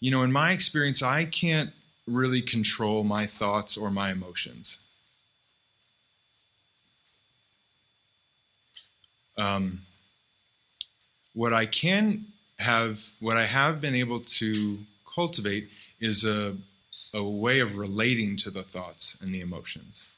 you 0.00 0.10
know, 0.10 0.22
in 0.22 0.32
my 0.32 0.52
experience, 0.52 1.02
I 1.02 1.24
can't 1.26 1.70
really 2.06 2.40
control 2.40 3.04
my 3.04 3.26
thoughts 3.26 3.76
or 3.76 3.90
my 3.90 4.12
emotions. 4.12 4.82
Um, 9.36 9.80
what 11.34 11.52
I 11.52 11.66
can 11.66 12.24
have, 12.58 13.00
what 13.20 13.36
I 13.36 13.44
have 13.44 13.80
been 13.80 13.94
able 13.94 14.20
to 14.20 14.78
cultivate 15.14 15.68
is 16.00 16.24
a, 16.24 16.54
a 17.12 17.22
way 17.22 17.60
of 17.60 17.76
relating 17.76 18.36
to 18.38 18.50
the 18.50 18.62
thoughts 18.62 19.20
and 19.20 19.34
the 19.34 19.40
emotions. 19.40 20.08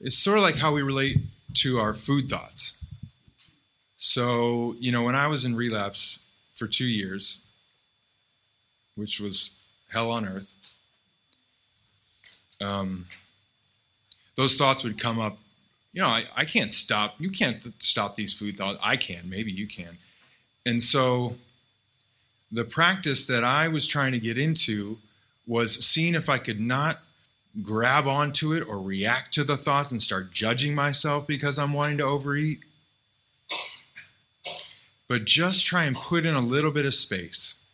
It's 0.00 0.18
sort 0.18 0.38
of 0.38 0.42
like 0.42 0.56
how 0.56 0.72
we 0.72 0.82
relate 0.82 1.16
to 1.54 1.78
our 1.78 1.94
food 1.94 2.28
thoughts. 2.28 2.84
So, 3.96 4.76
you 4.78 4.92
know, 4.92 5.02
when 5.02 5.16
I 5.16 5.26
was 5.26 5.44
in 5.44 5.56
relapse 5.56 6.30
for 6.54 6.66
two 6.66 6.86
years, 6.86 7.44
which 8.94 9.20
was 9.20 9.64
hell 9.90 10.10
on 10.10 10.26
earth, 10.26 10.54
um, 12.60 13.06
those 14.36 14.56
thoughts 14.56 14.84
would 14.84 15.00
come 15.00 15.18
up 15.18 15.36
you 15.92 16.02
know, 16.02 16.08
I, 16.08 16.24
I 16.36 16.44
can't 16.44 16.70
stop. 16.70 17.14
You 17.18 17.30
can't 17.30 17.62
stop 17.82 18.14
these 18.14 18.38
food 18.38 18.56
thoughts. 18.56 18.78
I 18.84 18.96
can. 18.96 19.28
Maybe 19.28 19.50
you 19.50 19.66
can. 19.66 19.92
And 20.66 20.82
so 20.82 21.34
the 22.52 22.64
practice 22.64 23.26
that 23.28 23.44
I 23.44 23.68
was 23.68 23.86
trying 23.86 24.12
to 24.12 24.18
get 24.18 24.38
into 24.38 24.98
was 25.46 25.74
seeing 25.86 26.14
if 26.14 26.28
I 26.28 26.38
could 26.38 26.60
not 26.60 26.98
grab 27.62 28.06
onto 28.06 28.52
it 28.52 28.68
or 28.68 28.78
react 28.80 29.32
to 29.34 29.44
the 29.44 29.56
thoughts 29.56 29.92
and 29.92 30.00
start 30.00 30.30
judging 30.32 30.74
myself 30.74 31.26
because 31.26 31.58
I'm 31.58 31.72
wanting 31.72 31.98
to 31.98 32.04
overeat. 32.04 32.58
But 35.08 35.24
just 35.24 35.66
try 35.66 35.84
and 35.84 35.96
put 35.96 36.26
in 36.26 36.34
a 36.34 36.40
little 36.40 36.70
bit 36.70 36.84
of 36.84 36.92
space 36.92 37.64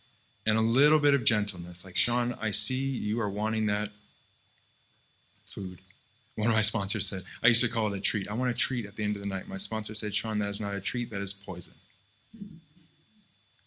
and 0.45 0.57
a 0.57 0.61
little 0.61 0.99
bit 0.99 1.13
of 1.13 1.25
gentleness. 1.25 1.83
Like, 1.83 1.97
Sean, 1.97 2.33
I 2.41 2.51
see 2.51 2.85
you 2.85 3.19
are 3.19 3.29
wanting 3.29 3.65
that 3.65 3.89
food. 5.43 5.79
One 6.35 6.49
of 6.49 6.53
my 6.53 6.61
sponsors 6.61 7.07
said, 7.07 7.21
I 7.43 7.47
used 7.47 7.63
to 7.63 7.71
call 7.71 7.93
it 7.93 7.97
a 7.97 8.01
treat. 8.01 8.29
I 8.29 8.33
want 8.33 8.51
a 8.51 8.53
treat 8.53 8.85
at 8.85 8.95
the 8.95 9.03
end 9.03 9.15
of 9.15 9.21
the 9.21 9.27
night. 9.27 9.47
My 9.47 9.57
sponsor 9.57 9.95
said, 9.95 10.13
Sean, 10.13 10.39
that 10.39 10.49
is 10.49 10.59
not 10.59 10.75
a 10.75 10.81
treat, 10.81 11.09
that 11.11 11.21
is 11.21 11.33
poison. 11.33 11.73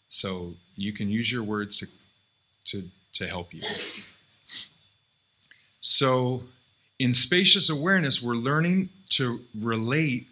So 0.09 0.53
you 0.77 0.93
can 0.93 1.09
use 1.09 1.33
your 1.33 1.43
words 1.43 1.79
to, 1.79 1.87
to, 2.67 2.83
to 3.15 3.27
help 3.27 3.55
you. 3.55 3.63
So, 5.81 6.43
in 6.99 7.13
spacious 7.13 7.71
awareness, 7.71 8.23
we're 8.23 8.35
learning 8.35 8.91
to 9.11 9.39
relate 9.59 10.27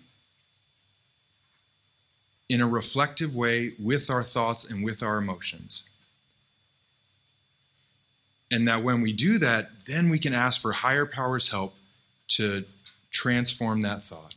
in 2.49 2.61
a 2.61 2.67
reflective 2.67 3.35
way 3.35 3.71
with 3.79 4.11
our 4.11 4.23
thoughts 4.23 4.71
and 4.71 4.85
with 4.85 5.03
our 5.03 5.19
emotions. 5.19 5.89
And 8.51 8.69
that 8.69 8.83
when 8.83 9.01
we 9.01 9.13
do 9.13 9.39
that, 9.39 9.67
then 9.87 10.11
we 10.11 10.19
can 10.19 10.35
ask 10.35 10.61
for 10.61 10.73
higher 10.73 11.07
powers' 11.07 11.51
help 11.51 11.75
to 12.37 12.65
transform 13.11 13.83
that 13.83 14.03
thought. 14.03 14.35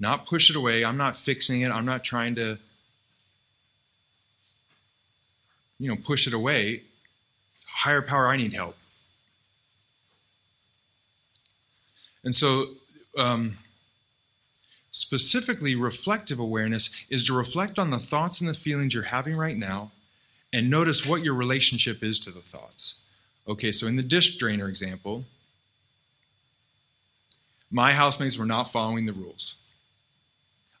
Not 0.00 0.26
push 0.26 0.50
it 0.50 0.56
away. 0.56 0.84
I'm 0.84 0.96
not 0.96 1.16
fixing 1.16 1.62
it. 1.62 1.70
I'm 1.70 1.86
not 1.86 2.04
trying 2.04 2.34
to, 2.36 2.58
you 5.78 5.88
know, 5.88 5.96
push 5.96 6.26
it 6.26 6.34
away. 6.34 6.82
Higher 7.68 8.02
power, 8.02 8.26
I 8.26 8.36
need 8.36 8.52
help. 8.52 8.76
And 12.24 12.34
so, 12.34 12.64
um, 13.18 13.52
specifically, 14.90 15.76
reflective 15.76 16.38
awareness 16.38 17.06
is 17.10 17.26
to 17.26 17.36
reflect 17.36 17.78
on 17.78 17.90
the 17.90 17.98
thoughts 17.98 18.40
and 18.40 18.48
the 18.48 18.54
feelings 18.54 18.94
you're 18.94 19.02
having 19.02 19.36
right 19.36 19.56
now 19.56 19.90
and 20.52 20.70
notice 20.70 21.06
what 21.06 21.22
your 21.22 21.34
relationship 21.34 22.02
is 22.02 22.20
to 22.20 22.30
the 22.30 22.40
thoughts. 22.40 23.00
Okay, 23.46 23.72
so 23.72 23.86
in 23.86 23.96
the 23.96 24.02
dish 24.02 24.38
drainer 24.38 24.68
example, 24.68 25.24
my 27.70 27.92
housemates 27.92 28.38
were 28.38 28.46
not 28.46 28.70
following 28.70 29.06
the 29.06 29.12
rules. 29.12 29.60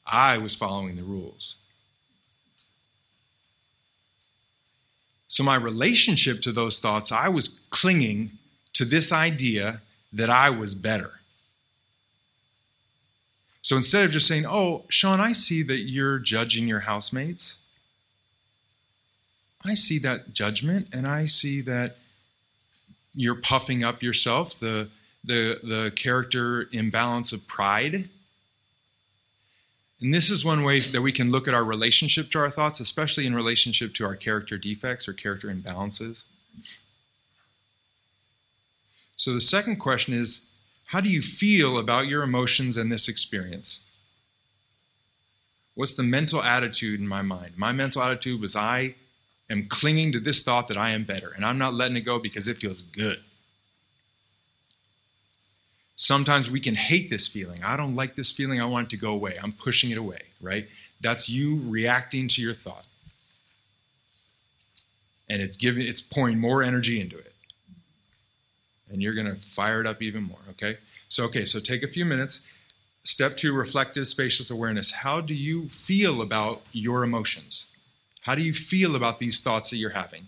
I 0.06 0.38
was 0.38 0.54
following 0.54 0.96
the 0.96 1.02
rules. 1.02 1.62
So, 5.28 5.42
my 5.42 5.56
relationship 5.56 6.42
to 6.42 6.52
those 6.52 6.78
thoughts, 6.78 7.10
I 7.10 7.28
was 7.28 7.66
clinging 7.70 8.30
to 8.74 8.84
this 8.84 9.12
idea 9.12 9.80
that 10.12 10.30
I 10.30 10.50
was 10.50 10.74
better. 10.74 11.12
So 13.64 13.76
instead 13.76 14.04
of 14.04 14.10
just 14.10 14.28
saying, 14.28 14.44
Oh, 14.46 14.84
Sean, 14.90 15.20
I 15.20 15.32
see 15.32 15.62
that 15.62 15.78
you're 15.78 16.18
judging 16.18 16.68
your 16.68 16.80
housemates, 16.80 17.64
I 19.64 19.72
see 19.72 19.98
that 20.00 20.34
judgment 20.34 20.94
and 20.94 21.08
I 21.08 21.24
see 21.24 21.62
that 21.62 21.96
you're 23.14 23.36
puffing 23.36 23.82
up 23.82 24.02
yourself, 24.02 24.60
the, 24.60 24.88
the, 25.24 25.58
the 25.62 25.92
character 25.96 26.68
imbalance 26.72 27.32
of 27.32 27.46
pride. 27.48 28.08
And 30.00 30.12
this 30.12 30.30
is 30.30 30.44
one 30.44 30.64
way 30.64 30.80
that 30.80 31.00
we 31.00 31.12
can 31.12 31.30
look 31.30 31.48
at 31.48 31.54
our 31.54 31.64
relationship 31.64 32.30
to 32.30 32.40
our 32.40 32.50
thoughts, 32.50 32.80
especially 32.80 33.26
in 33.26 33.34
relationship 33.34 33.94
to 33.94 34.04
our 34.04 34.16
character 34.16 34.58
defects 34.58 35.08
or 35.08 35.12
character 35.12 35.48
imbalances. 35.48 36.24
So 39.16 39.32
the 39.32 39.40
second 39.40 39.76
question 39.76 40.14
is 40.14 40.60
how 40.86 41.00
do 41.00 41.08
you 41.08 41.22
feel 41.22 41.78
about 41.78 42.06
your 42.06 42.22
emotions 42.22 42.76
and 42.76 42.92
this 42.92 43.08
experience? 43.08 43.90
What's 45.74 45.94
the 45.94 46.02
mental 46.02 46.42
attitude 46.42 47.00
in 47.00 47.08
my 47.08 47.22
mind? 47.22 47.54
My 47.56 47.72
mental 47.72 48.02
attitude 48.02 48.40
was 48.40 48.54
I 48.54 48.94
am 49.50 49.66
clinging 49.68 50.12
to 50.12 50.20
this 50.20 50.44
thought 50.44 50.68
that 50.68 50.76
I 50.76 50.90
am 50.90 51.04
better, 51.04 51.32
and 51.34 51.44
I'm 51.44 51.58
not 51.58 51.74
letting 51.74 51.96
it 51.96 52.02
go 52.02 52.18
because 52.18 52.46
it 52.46 52.58
feels 52.58 52.82
good. 52.82 53.18
Sometimes 55.96 56.50
we 56.50 56.60
can 56.60 56.74
hate 56.74 57.10
this 57.10 57.28
feeling. 57.28 57.62
I 57.64 57.76
don't 57.76 57.94
like 57.94 58.14
this 58.14 58.32
feeling. 58.32 58.60
I 58.60 58.66
want 58.66 58.86
it 58.86 58.90
to 58.90 58.96
go 58.96 59.12
away. 59.12 59.34
I'm 59.42 59.52
pushing 59.52 59.90
it 59.90 59.98
away, 59.98 60.20
right? 60.42 60.66
That's 61.00 61.28
you 61.28 61.60
reacting 61.66 62.28
to 62.28 62.42
your 62.42 62.52
thought. 62.52 62.88
And 65.28 65.40
it's 65.40 65.56
giving 65.56 65.86
it's 65.86 66.00
pouring 66.00 66.38
more 66.38 66.62
energy 66.62 67.00
into 67.00 67.16
it 67.18 67.34
and 68.94 69.02
you're 69.02 69.12
going 69.12 69.26
to 69.26 69.34
fire 69.34 69.80
it 69.80 69.86
up 69.86 70.00
even 70.00 70.22
more, 70.22 70.38
okay? 70.50 70.76
So, 71.08 71.24
okay, 71.24 71.44
so 71.44 71.58
take 71.58 71.82
a 71.82 71.88
few 71.88 72.04
minutes. 72.04 72.56
Step 73.02 73.36
two 73.36 73.52
reflective 73.52 74.06
spacious 74.06 74.50
awareness. 74.50 74.94
How 74.94 75.20
do 75.20 75.34
you 75.34 75.68
feel 75.68 76.22
about 76.22 76.62
your 76.72 77.02
emotions? 77.02 77.76
How 78.22 78.36
do 78.36 78.42
you 78.42 78.52
feel 78.52 78.94
about 78.94 79.18
these 79.18 79.42
thoughts 79.42 79.70
that 79.70 79.76
you're 79.76 79.90
having? 79.90 80.22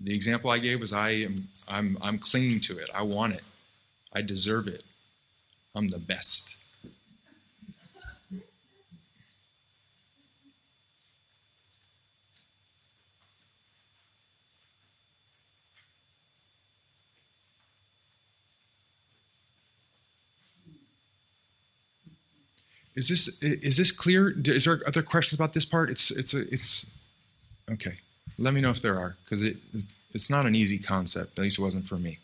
The 0.00 0.14
example 0.14 0.50
I 0.50 0.58
gave 0.58 0.80
was 0.80 0.92
I 0.92 1.10
am 1.10 1.48
I'm 1.68 1.96
I'm 2.02 2.18
clinging 2.18 2.60
to 2.60 2.78
it. 2.78 2.90
I 2.94 3.02
want 3.02 3.34
it. 3.34 3.42
I 4.14 4.22
deserve 4.22 4.68
it. 4.68 4.84
I'm 5.74 5.88
the 5.88 5.98
best. 5.98 6.64
Is 22.96 23.08
this 23.08 23.42
is 23.42 23.76
this 23.76 23.90
clear? 23.90 24.32
Is 24.46 24.66
there 24.66 24.78
other 24.86 25.02
questions 25.02 25.40
about 25.40 25.52
this 25.52 25.64
part? 25.64 25.90
It's 25.90 26.16
it's 26.16 26.32
a, 26.34 26.42
it's 26.42 27.04
okay. 27.72 27.94
Let 28.38 28.54
me 28.54 28.60
know 28.60 28.70
if 28.70 28.80
there 28.80 28.98
are 28.98 29.16
because 29.24 29.42
it 29.42 29.56
it's 30.12 30.30
not 30.30 30.46
an 30.46 30.54
easy 30.54 30.78
concept. 30.78 31.36
At 31.36 31.42
least 31.42 31.58
it 31.58 31.62
wasn't 31.62 31.86
for 31.88 31.96
me. 31.96 32.18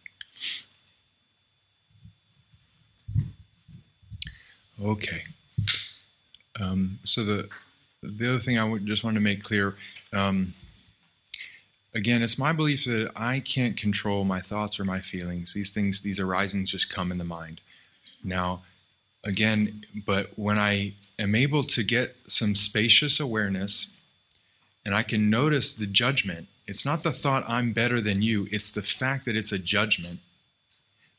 Okay. 4.82 5.20
Um, 6.62 6.98
so 7.04 7.22
the 7.22 7.48
the 8.02 8.28
other 8.28 8.38
thing 8.38 8.58
I 8.58 8.78
just 8.78 9.04
want 9.04 9.16
to 9.16 9.22
make 9.22 9.42
clear. 9.42 9.74
Um, 10.12 10.52
again, 11.94 12.22
it's 12.22 12.38
my 12.38 12.52
belief 12.52 12.84
that 12.84 13.10
I 13.14 13.40
can't 13.40 13.76
control 13.76 14.24
my 14.24 14.40
thoughts 14.40 14.80
or 14.80 14.84
my 14.84 15.00
feelings. 15.00 15.52
These 15.52 15.74
things, 15.74 16.00
these 16.00 16.20
arisings, 16.20 16.70
just 16.70 16.92
come 16.92 17.12
in 17.12 17.18
the 17.18 17.24
mind. 17.24 17.60
Now, 18.24 18.60
again, 19.24 19.84
but 20.06 20.28
when 20.36 20.58
I 20.58 20.92
am 21.18 21.34
able 21.34 21.62
to 21.62 21.84
get 21.84 22.14
some 22.26 22.54
spacious 22.54 23.20
awareness 23.20 24.00
and 24.86 24.94
I 24.94 25.02
can 25.02 25.28
notice 25.28 25.76
the 25.76 25.86
judgment, 25.86 26.48
it's 26.66 26.86
not 26.86 27.02
the 27.02 27.10
thought 27.10 27.44
I'm 27.48 27.72
better 27.72 28.00
than 28.00 28.22
you, 28.22 28.46
it's 28.50 28.70
the 28.70 28.82
fact 28.82 29.26
that 29.26 29.36
it's 29.36 29.52
a 29.52 29.58
judgment. 29.58 30.20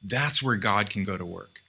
That's 0.04 0.41
where 0.41 0.58
God 0.58 0.89
can 0.89 1.04
go 1.04 1.15
to 1.15 1.26
work. 1.26 1.62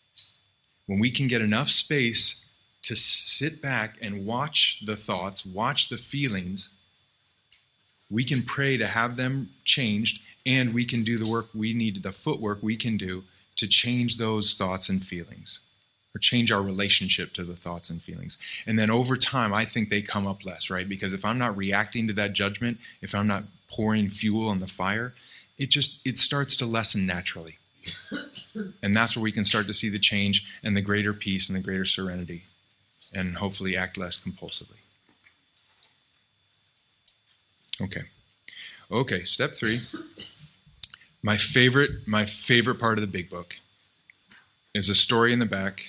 When 0.86 0.98
we 0.98 1.10
can 1.10 1.28
get 1.28 1.40
enough 1.40 1.68
space 1.68 2.52
to 2.82 2.96
sit 2.96 3.62
back 3.62 3.96
and 4.02 4.26
watch 4.26 4.84
the 4.84 4.96
thoughts, 4.96 5.46
watch 5.46 5.88
the 5.88 5.96
feelings, 5.96 6.78
we 8.10 8.24
can 8.24 8.42
pray 8.42 8.76
to 8.76 8.86
have 8.86 9.16
them 9.16 9.48
changed, 9.64 10.22
and 10.44 10.74
we 10.74 10.84
can 10.84 11.04
do 11.04 11.18
the 11.18 11.30
work 11.30 11.46
we 11.54 11.72
need, 11.72 12.02
the 12.02 12.12
footwork 12.12 12.62
we 12.62 12.76
can 12.76 12.96
do 12.96 13.24
to 13.56 13.68
change 13.68 14.16
those 14.16 14.54
thoughts 14.54 14.88
and 14.88 15.02
feelings 15.02 15.60
or 16.14 16.18
change 16.18 16.52
our 16.52 16.62
relationship 16.62 17.32
to 17.32 17.44
the 17.44 17.56
thoughts 17.56 17.88
and 17.88 18.02
feelings. 18.02 18.38
And 18.66 18.78
then 18.78 18.90
over 18.90 19.16
time, 19.16 19.54
I 19.54 19.64
think 19.64 19.88
they 19.88 20.02
come 20.02 20.26
up 20.26 20.44
less, 20.44 20.70
right? 20.70 20.88
Because 20.88 21.14
if 21.14 21.24
I'm 21.24 21.38
not 21.38 21.56
reacting 21.56 22.08
to 22.08 22.12
that 22.14 22.34
judgment, 22.34 22.78
if 23.00 23.14
I'm 23.14 23.26
not 23.26 23.44
pouring 23.70 24.08
fuel 24.08 24.48
on 24.48 24.60
the 24.60 24.66
fire, 24.66 25.14
it 25.58 25.70
just 25.70 26.06
it 26.06 26.18
starts 26.18 26.56
to 26.58 26.66
lessen 26.66 27.06
naturally. 27.06 27.58
And 28.82 28.94
that's 28.94 29.16
where 29.16 29.22
we 29.22 29.32
can 29.32 29.44
start 29.44 29.66
to 29.66 29.74
see 29.74 29.88
the 29.88 29.98
change 29.98 30.60
and 30.62 30.76
the 30.76 30.82
greater 30.82 31.12
peace 31.12 31.48
and 31.48 31.58
the 31.58 31.62
greater 31.62 31.84
serenity 31.84 32.42
and 33.14 33.36
hopefully 33.36 33.76
act 33.76 33.98
less 33.98 34.22
compulsively. 34.22 34.78
Okay. 37.82 38.02
Okay, 38.90 39.22
step 39.22 39.50
3. 39.50 39.78
My 41.22 41.36
favorite 41.36 42.06
my 42.06 42.24
favorite 42.26 42.78
part 42.80 42.98
of 42.98 43.02
the 43.02 43.18
big 43.18 43.30
book 43.30 43.56
is 44.74 44.88
a 44.88 44.94
story 44.94 45.32
in 45.32 45.38
the 45.38 45.46
back 45.46 45.82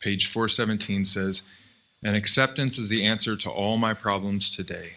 page 0.00 0.26
417 0.28 1.04
says, 1.04 1.52
And 2.02 2.16
acceptance 2.16 2.78
is 2.78 2.88
the 2.88 3.06
answer 3.06 3.36
to 3.36 3.50
all 3.50 3.76
my 3.76 3.94
problems 3.94 4.54
today. 4.54 4.90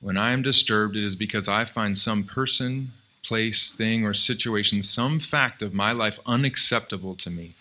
When 0.00 0.18
I 0.18 0.32
am 0.32 0.42
disturbed, 0.42 0.96
it 0.96 1.04
is 1.04 1.16
because 1.16 1.48
I 1.48 1.64
find 1.64 1.96
some 1.96 2.24
person, 2.24 2.88
place, 3.24 3.74
thing, 3.74 4.04
or 4.04 4.14
situation, 4.14 4.82
some 4.82 5.18
fact 5.18 5.62
of 5.62 5.74
my 5.74 5.92
life 5.92 6.18
unacceptable 6.26 7.14
to 7.16 7.30
me, 7.30 7.54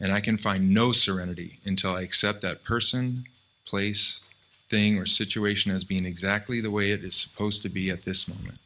and 0.00 0.12
I 0.12 0.20
can 0.20 0.38
find 0.38 0.72
no 0.72 0.92
serenity 0.92 1.58
until 1.64 1.94
I 1.94 2.02
accept 2.02 2.42
that 2.42 2.64
person, 2.64 3.24
place, 3.66 4.32
thing, 4.68 4.98
or 4.98 5.06
situation 5.06 5.72
as 5.72 5.84
being 5.84 6.06
exactly 6.06 6.60
the 6.60 6.70
way 6.70 6.90
it 6.90 7.04
is 7.04 7.14
supposed 7.14 7.62
to 7.62 7.68
be 7.68 7.90
at 7.90 8.04
this 8.04 8.34
moment. 8.34 8.58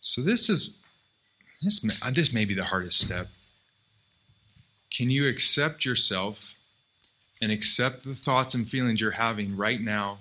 So, 0.00 0.22
this 0.22 0.48
is 0.48 0.80
this 1.62 1.84
may, 1.84 2.08
uh, 2.08 2.12
this 2.12 2.32
may 2.32 2.46
be 2.46 2.54
the 2.54 2.64
hardest 2.64 3.06
step. 3.06 3.26
Can 4.90 5.10
you 5.10 5.28
accept 5.28 5.84
yourself 5.84 6.56
and 7.42 7.52
accept 7.52 8.04
the 8.04 8.14
thoughts 8.14 8.54
and 8.54 8.66
feelings 8.66 9.00
you're 9.00 9.10
having 9.10 9.56
right 9.56 9.80
now 9.80 10.18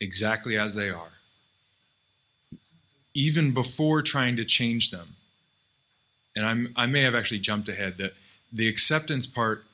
exactly 0.00 0.58
as 0.58 0.74
they 0.74 0.90
are, 0.90 1.12
even 3.14 3.54
before 3.54 4.02
trying 4.02 4.36
to 4.36 4.44
change 4.44 4.90
them. 4.90 5.06
And 6.34 6.44
I'm, 6.44 6.72
I 6.76 6.86
may 6.86 7.02
have 7.02 7.14
actually 7.14 7.40
jumped 7.40 7.68
ahead 7.68 7.96
that 7.98 8.12
the 8.52 8.68
acceptance 8.68 9.26
part, 9.26 9.64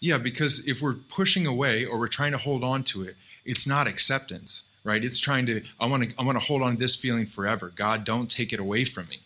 yeah, 0.00 0.18
because 0.18 0.68
if 0.68 0.82
we're 0.82 0.94
pushing 0.94 1.46
away 1.46 1.84
or 1.84 1.98
we're 1.98 2.08
trying 2.08 2.32
to 2.32 2.38
hold 2.38 2.64
on 2.64 2.82
to 2.84 3.02
it, 3.02 3.14
it's 3.44 3.68
not 3.68 3.86
acceptance, 3.86 4.68
right? 4.82 5.02
It's 5.02 5.20
trying 5.20 5.46
to, 5.46 5.62
I 5.78 5.86
want 5.86 6.10
to, 6.10 6.20
I 6.20 6.24
want 6.24 6.38
to 6.40 6.44
hold 6.44 6.62
on 6.62 6.72
to 6.72 6.78
this 6.78 7.00
feeling 7.00 7.26
forever. 7.26 7.72
God, 7.74 8.04
don't 8.04 8.28
take 8.28 8.52
it 8.52 8.58
away 8.58 8.84
from 8.84 9.08
me. 9.08 9.18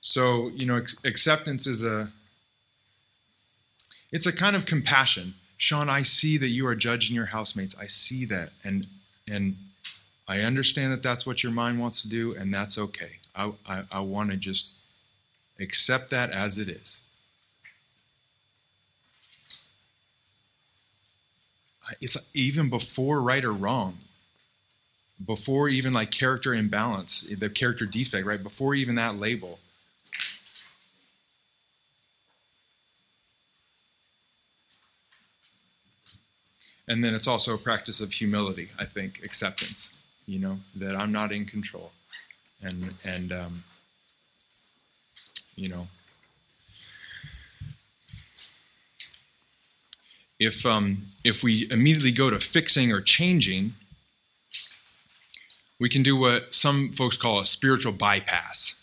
So, 0.00 0.50
you 0.54 0.66
know, 0.66 0.76
acceptance 1.04 1.66
is 1.66 1.86
a 1.86 2.08
it's 4.12 4.26
a 4.26 4.36
kind 4.36 4.56
of 4.56 4.66
compassion. 4.66 5.34
Sean, 5.58 5.88
I 5.88 6.02
see 6.02 6.38
that 6.38 6.48
you 6.48 6.66
are 6.66 6.74
judging 6.74 7.14
your 7.14 7.26
housemates. 7.26 7.78
I 7.78 7.86
see 7.86 8.24
that 8.26 8.50
and 8.64 8.86
and 9.30 9.56
I 10.26 10.40
understand 10.40 10.92
that 10.92 11.02
that's 11.02 11.26
what 11.26 11.42
your 11.42 11.52
mind 11.52 11.80
wants 11.80 12.02
to 12.02 12.08
do 12.08 12.34
and 12.34 12.52
that's 12.52 12.78
okay. 12.78 13.18
I 13.34 13.52
I, 13.68 13.82
I 13.92 14.00
want 14.00 14.30
to 14.30 14.36
just 14.36 14.84
accept 15.58 16.10
that 16.10 16.30
as 16.30 16.58
it 16.58 16.68
is. 16.68 17.02
It's 22.00 22.34
even 22.36 22.70
before 22.70 23.20
right 23.20 23.44
or 23.44 23.52
wrong 23.52 23.98
before 25.24 25.68
even 25.68 25.92
like 25.92 26.10
character 26.10 26.54
imbalance, 26.54 27.22
the 27.22 27.50
character 27.50 27.86
defect, 27.86 28.26
right? 28.26 28.42
Before 28.42 28.74
even 28.74 28.94
that 28.94 29.16
label. 29.16 29.58
And 36.88 37.02
then 37.02 37.14
it's 37.14 37.28
also 37.28 37.54
a 37.54 37.58
practice 37.58 38.00
of 38.00 38.12
humility, 38.12 38.68
I 38.78 38.84
think, 38.84 39.20
acceptance, 39.24 40.04
you 40.26 40.40
know, 40.40 40.58
that 40.76 40.96
I'm 40.96 41.12
not 41.12 41.32
in 41.32 41.44
control. 41.44 41.92
And, 42.62 42.92
and 43.04 43.32
um, 43.32 43.62
you 45.56 45.68
know, 45.68 45.86
if, 50.38 50.66
um, 50.66 50.98
if 51.24 51.44
we 51.44 51.68
immediately 51.70 52.12
go 52.12 52.30
to 52.30 52.38
fixing 52.38 52.92
or 52.92 53.00
changing, 53.00 53.72
we 55.78 55.88
can 55.88 56.02
do 56.02 56.16
what 56.16 56.54
some 56.54 56.88
folks 56.88 57.16
call 57.16 57.40
a 57.40 57.44
spiritual 57.44 57.92
bypass. 57.92 58.76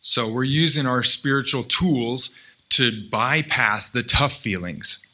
So 0.00 0.32
we're 0.32 0.44
using 0.44 0.86
our 0.86 1.02
spiritual 1.02 1.62
tools 1.64 2.40
to 2.70 2.90
bypass 3.10 3.92
the 3.92 4.02
tough 4.02 4.32
feelings, 4.32 5.06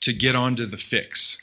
to 0.00 0.12
get 0.12 0.34
onto 0.34 0.66
the 0.66 0.76
fix. 0.76 1.42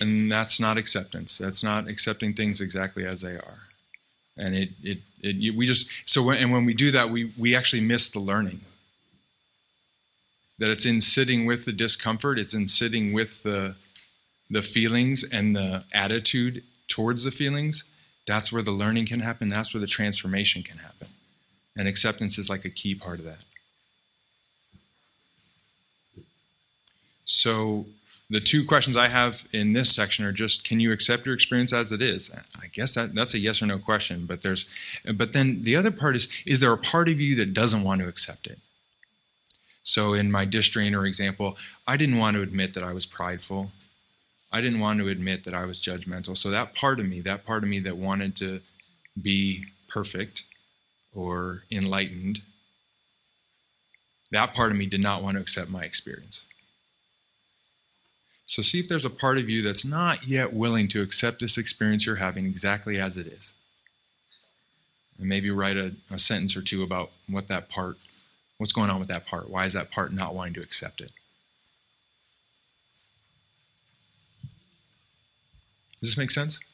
And 0.00 0.30
that's 0.30 0.60
not 0.60 0.76
acceptance. 0.76 1.38
That's 1.38 1.64
not 1.64 1.88
accepting 1.88 2.34
things 2.34 2.60
exactly 2.60 3.04
as 3.04 3.20
they 3.20 3.34
are. 3.34 3.58
And 4.36 4.54
it, 4.54 4.68
it, 4.82 4.98
it 5.22 5.56
we 5.56 5.66
just, 5.66 6.08
so 6.08 6.24
when, 6.24 6.38
and 6.38 6.52
when 6.52 6.64
we 6.64 6.74
do 6.74 6.92
that, 6.92 7.10
we, 7.10 7.32
we 7.38 7.56
actually 7.56 7.82
miss 7.82 8.12
the 8.12 8.20
learning 8.20 8.60
that 10.58 10.68
it's 10.70 10.86
in 10.86 11.00
sitting 11.00 11.46
with 11.46 11.64
the 11.64 11.72
discomfort, 11.72 12.38
it's 12.38 12.54
in 12.54 12.66
sitting 12.66 13.12
with 13.12 13.42
the 13.42 13.74
the 14.50 14.62
feelings 14.62 15.30
and 15.30 15.54
the 15.54 15.84
attitude 15.92 16.62
towards 16.88 17.22
the 17.22 17.30
feelings. 17.30 17.94
That's 18.26 18.52
where 18.52 18.62
the 18.62 18.70
learning 18.70 19.06
can 19.06 19.20
happen. 19.20 19.48
That's 19.48 19.74
where 19.74 19.80
the 19.80 19.86
transformation 19.86 20.62
can 20.62 20.78
happen. 20.78 21.08
And 21.78 21.88
acceptance 21.88 22.38
is 22.38 22.50
like 22.50 22.64
a 22.64 22.70
key 22.70 22.94
part 22.94 23.20
of 23.20 23.24
that. 23.24 23.44
So 27.24 27.86
the 28.30 28.40
two 28.40 28.64
questions 28.66 28.96
I 28.96 29.08
have 29.08 29.46
in 29.52 29.72
this 29.72 29.94
section 29.94 30.24
are 30.24 30.32
just 30.32 30.66
can 30.66 30.80
you 30.80 30.92
accept 30.92 31.24
your 31.24 31.34
experience 31.34 31.72
as 31.72 31.92
it 31.92 32.02
is? 32.02 32.34
I 32.60 32.66
guess 32.72 32.94
that, 32.94 33.14
that's 33.14 33.34
a 33.34 33.38
yes 33.38 33.62
or 33.62 33.66
no 33.66 33.78
question, 33.78 34.26
but 34.26 34.42
there's 34.42 34.74
but 35.14 35.32
then 35.32 35.62
the 35.62 35.76
other 35.76 35.90
part 35.90 36.16
is 36.16 36.42
is 36.46 36.60
there 36.60 36.72
a 36.72 36.78
part 36.78 37.08
of 37.08 37.20
you 37.20 37.36
that 37.36 37.54
doesn't 37.54 37.84
want 37.84 38.00
to 38.00 38.08
accept 38.08 38.46
it? 38.46 38.58
So, 39.88 40.12
in 40.12 40.30
my 40.30 40.44
dish 40.44 40.70
drainer 40.70 41.06
example, 41.06 41.56
I 41.86 41.96
didn't 41.96 42.18
want 42.18 42.36
to 42.36 42.42
admit 42.42 42.74
that 42.74 42.82
I 42.82 42.92
was 42.92 43.06
prideful. 43.06 43.70
I 44.52 44.60
didn't 44.60 44.80
want 44.80 44.98
to 44.98 45.08
admit 45.08 45.44
that 45.44 45.54
I 45.54 45.64
was 45.64 45.80
judgmental. 45.80 46.36
So, 46.36 46.50
that 46.50 46.74
part 46.74 47.00
of 47.00 47.08
me, 47.08 47.20
that 47.22 47.46
part 47.46 47.62
of 47.62 47.70
me 47.70 47.78
that 47.80 47.96
wanted 47.96 48.36
to 48.36 48.60
be 49.22 49.64
perfect 49.88 50.42
or 51.18 51.62
enlightened, 51.70 52.40
that 54.30 54.54
part 54.54 54.70
of 54.70 54.78
me 54.78 54.86
did 54.86 55.02
not 55.02 55.22
want 55.22 55.34
to 55.34 55.40
accept 55.40 55.70
my 55.70 55.82
experience. 55.82 56.48
So, 58.46 58.62
see 58.62 58.78
if 58.78 58.88
there's 58.88 59.04
a 59.04 59.10
part 59.10 59.38
of 59.38 59.48
you 59.48 59.62
that's 59.62 59.88
not 59.88 60.26
yet 60.26 60.52
willing 60.52 60.88
to 60.88 61.02
accept 61.02 61.40
this 61.40 61.58
experience 61.58 62.06
you're 62.06 62.16
having 62.16 62.46
exactly 62.46 62.98
as 62.98 63.18
it 63.18 63.26
is. 63.26 63.54
And 65.18 65.28
maybe 65.28 65.50
write 65.50 65.76
a, 65.76 65.92
a 66.12 66.18
sentence 66.18 66.56
or 66.56 66.62
two 66.62 66.82
about 66.82 67.10
what 67.28 67.48
that 67.48 67.68
part 67.68 67.96
What's 68.58 68.72
going 68.72 68.90
on 68.90 68.98
with 68.98 69.08
that 69.08 69.26
part? 69.26 69.48
Why 69.48 69.64
is 69.64 69.72
that 69.74 69.90
part 69.90 70.12
not 70.12 70.34
wanting 70.34 70.54
to 70.54 70.60
accept 70.60 71.00
it? 71.00 71.12
Does 76.00 76.10
this 76.10 76.18
make 76.18 76.30
sense? 76.30 76.64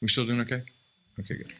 We 0.00 0.08
still 0.08 0.26
doing 0.26 0.40
okay? 0.40 0.62
Okay, 1.18 1.36
good. 1.36 1.52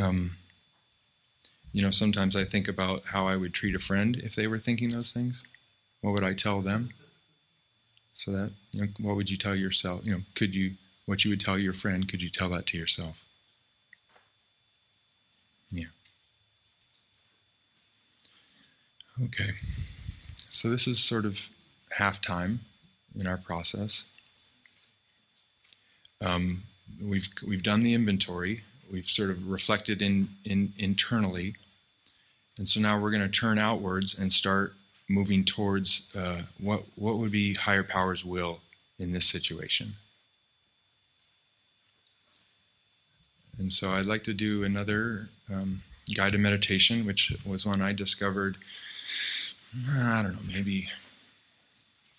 Um, 0.00 0.32
you 1.72 1.82
know, 1.82 1.90
sometimes 1.90 2.34
I 2.36 2.44
think 2.44 2.68
about 2.68 3.04
how 3.04 3.26
I 3.28 3.36
would 3.36 3.52
treat 3.52 3.74
a 3.74 3.78
friend 3.78 4.16
if 4.16 4.34
they 4.34 4.46
were 4.46 4.58
thinking 4.58 4.88
those 4.88 5.12
things. 5.12 5.44
What 6.00 6.12
would 6.12 6.24
I 6.24 6.34
tell 6.34 6.60
them? 6.60 6.90
So 8.14 8.32
that, 8.32 8.52
you 8.72 8.82
know, 8.82 8.88
what 9.00 9.16
would 9.16 9.30
you 9.30 9.36
tell 9.36 9.54
yourself? 9.54 10.04
You 10.04 10.12
know, 10.12 10.20
could 10.34 10.54
you, 10.54 10.72
what 11.04 11.24
you 11.24 11.30
would 11.30 11.40
tell 11.40 11.58
your 11.58 11.74
friend, 11.74 12.08
could 12.08 12.22
you 12.22 12.30
tell 12.30 12.48
that 12.50 12.66
to 12.68 12.78
yourself? 12.78 13.24
Yeah. 15.70 15.86
Okay. 19.24 19.50
So 20.50 20.68
this 20.70 20.86
is 20.86 20.98
sort 21.02 21.24
of 21.24 21.48
halftime 21.98 22.58
in 23.14 23.26
our 23.26 23.36
process. 23.36 24.12
Um, 26.24 26.62
we've 27.02 27.28
we've 27.46 27.62
done 27.62 27.82
the 27.82 27.94
inventory. 27.94 28.62
We've 28.92 29.06
sort 29.06 29.30
of 29.30 29.50
reflected 29.50 30.02
in, 30.02 30.28
in 30.44 30.72
internally, 30.78 31.54
and 32.58 32.66
so 32.68 32.80
now 32.80 32.98
we're 32.98 33.10
going 33.10 33.22
to 33.22 33.40
turn 33.40 33.58
outwards 33.58 34.18
and 34.18 34.32
start 34.32 34.74
moving 35.08 35.44
towards 35.44 36.14
uh, 36.16 36.42
what 36.60 36.82
what 36.96 37.16
would 37.18 37.32
be 37.32 37.54
higher 37.54 37.82
power's 37.82 38.24
will 38.24 38.60
in 38.98 39.12
this 39.12 39.26
situation. 39.26 39.88
And 43.58 43.72
so 43.72 43.90
I'd 43.90 44.06
like 44.06 44.24
to 44.24 44.34
do 44.34 44.64
another 44.64 45.28
um, 45.52 45.80
guided 46.14 46.40
meditation, 46.40 47.06
which 47.06 47.32
was 47.46 47.66
one 47.66 47.80
I 47.80 47.92
discovered, 47.92 48.56
I 49.98 50.22
don't 50.22 50.34
know, 50.34 50.52
maybe 50.52 50.88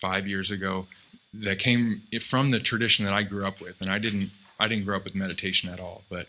five 0.00 0.26
years 0.26 0.50
ago, 0.50 0.86
that 1.34 1.58
came 1.58 2.00
from 2.20 2.50
the 2.50 2.58
tradition 2.58 3.04
that 3.04 3.14
I 3.14 3.22
grew 3.22 3.46
up 3.46 3.60
with. 3.60 3.80
And 3.80 3.90
I 3.90 3.98
didn't, 3.98 4.30
I 4.58 4.66
didn't 4.66 4.84
grow 4.84 4.96
up 4.96 5.04
with 5.04 5.14
meditation 5.14 5.70
at 5.72 5.80
all, 5.80 6.02
but 6.10 6.26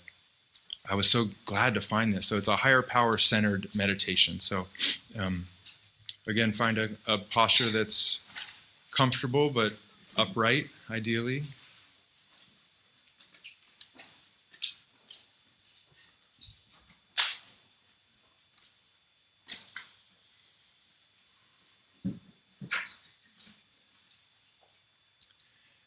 I 0.89 0.95
was 0.95 1.09
so 1.09 1.25
glad 1.45 1.75
to 1.75 1.81
find 1.81 2.13
this. 2.13 2.25
So 2.27 2.37
it's 2.37 2.47
a 2.47 2.55
higher 2.55 2.81
power 2.81 3.17
centered 3.17 3.67
meditation. 3.75 4.39
So 4.39 4.65
um, 5.19 5.45
Again, 6.29 6.51
find 6.51 6.77
a, 6.77 6.89
a 7.07 7.17
posture 7.17 7.69
that's 7.69 8.61
comfortable 8.91 9.51
but 9.51 9.71
upright, 10.15 10.67
ideally. 10.91 11.41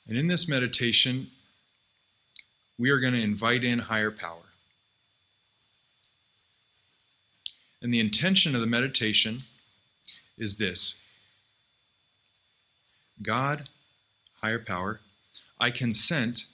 And 0.08 0.18
in 0.18 0.26
this 0.26 0.50
meditation, 0.50 1.28
we 2.78 2.90
are 2.90 2.98
going 2.98 3.14
to 3.14 3.22
invite 3.22 3.62
in 3.62 3.78
higher 3.78 4.10
power. 4.10 4.51
And 7.82 7.92
the 7.92 8.00
intention 8.00 8.54
of 8.54 8.60
the 8.60 8.66
meditation 8.66 9.38
is 10.38 10.56
this 10.56 11.04
God, 13.22 13.68
higher 14.40 14.60
power, 14.60 15.00
I 15.58 15.70
consent 15.70 16.46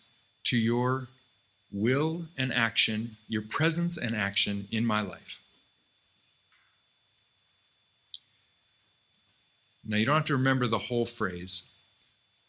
to 0.45 0.59
your 0.59 1.09
will 1.71 2.25
and 2.39 2.51
action, 2.53 3.11
your 3.29 3.43
presence 3.43 3.99
and 3.99 4.17
action 4.17 4.67
in 4.73 4.87
my 4.87 5.03
life. 5.03 5.43
Now, 9.87 9.99
you 9.99 10.07
don't 10.07 10.17
have 10.17 10.25
to 10.27 10.37
remember 10.37 10.67
the 10.67 10.79
whole 10.79 11.07
phrase. 11.07 11.73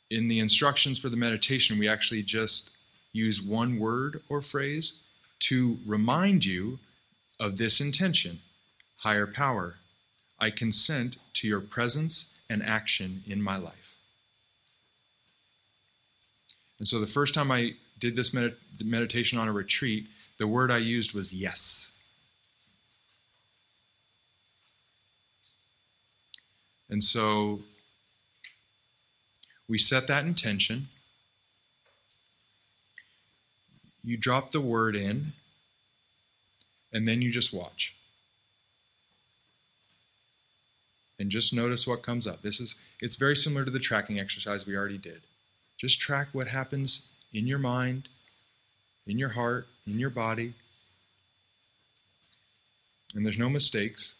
In 0.10 0.28
the 0.28 0.40
instructions 0.40 1.00
for 1.00 1.10
the 1.10 1.18
meditation, 1.18 1.80
we 1.80 1.88
actually 1.88 2.24
just 2.24 2.84
use 3.14 3.42
one 3.42 3.78
word 3.78 4.22
or 4.30 4.42
phrase 4.42 5.04
to 5.40 5.78
remind 5.86 6.44
you 6.44 6.80
of 7.40 7.58
this 7.58 7.80
intention 7.80 8.40
higher 9.00 9.28
power, 9.28 9.76
I 10.40 10.50
consent 10.50 11.18
to 11.36 11.48
your 11.48 11.62
presence 11.62 12.40
and 12.50 12.64
action 12.64 13.24
in 13.28 13.42
my 13.42 13.58
life. 13.58 13.96
And 16.80 16.88
so 16.88 17.00
the 17.00 17.08
first 17.08 17.34
time 17.34 17.52
I 17.52 17.74
did 18.00 18.16
this 18.16 18.34
med- 18.34 18.56
meditation 18.84 19.38
on 19.38 19.48
a 19.48 19.54
retreat, 19.54 20.06
the 20.38 20.48
word 20.48 20.72
I 20.72 20.78
used 20.78 21.14
was 21.14 21.34
yes. 21.34 21.96
And 26.90 27.04
so 27.04 27.60
we 29.68 29.78
set 29.78 30.08
that 30.08 30.26
intention. 30.26 30.88
You 34.04 34.18
drop 34.18 34.52
the 34.52 34.62
word 34.62 34.96
in, 34.96 35.34
and 36.92 37.08
then 37.08 37.22
you 37.22 37.32
just 37.32 37.54
watch. 37.54 37.99
And 41.20 41.30
just 41.30 41.54
notice 41.54 41.86
what 41.86 42.02
comes 42.02 42.28
up. 42.28 42.42
This 42.42 42.62
is 42.62 42.82
it's 43.02 43.18
very 43.18 43.36
similar 43.36 43.66
to 43.66 43.72
the 43.72 43.80
tracking 43.80 44.20
exercise 44.20 44.66
we 44.66 44.76
already 44.76 44.98
did. 44.98 45.22
Just 45.78 46.00
track 46.00 46.30
what 46.32 46.48
happens 46.48 47.14
in 47.34 47.46
your 47.46 47.60
mind, 47.60 48.08
in 49.06 49.20
your 49.20 49.30
heart, 49.30 49.68
in 49.86 50.00
your 50.00 50.10
body. 50.10 50.54
And 53.16 53.26
there's 53.26 53.40
no 53.40 53.50
mistakes. 53.50 54.16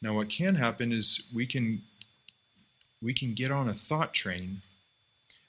Now 0.00 0.14
what 0.14 0.28
can 0.28 0.56
happen 0.56 0.90
is 0.92 1.30
we 1.34 1.46
can 1.46 1.82
we 3.00 3.14
can 3.14 3.34
get 3.34 3.52
on 3.52 3.68
a 3.68 3.74
thought 3.74 4.12
train 4.12 4.62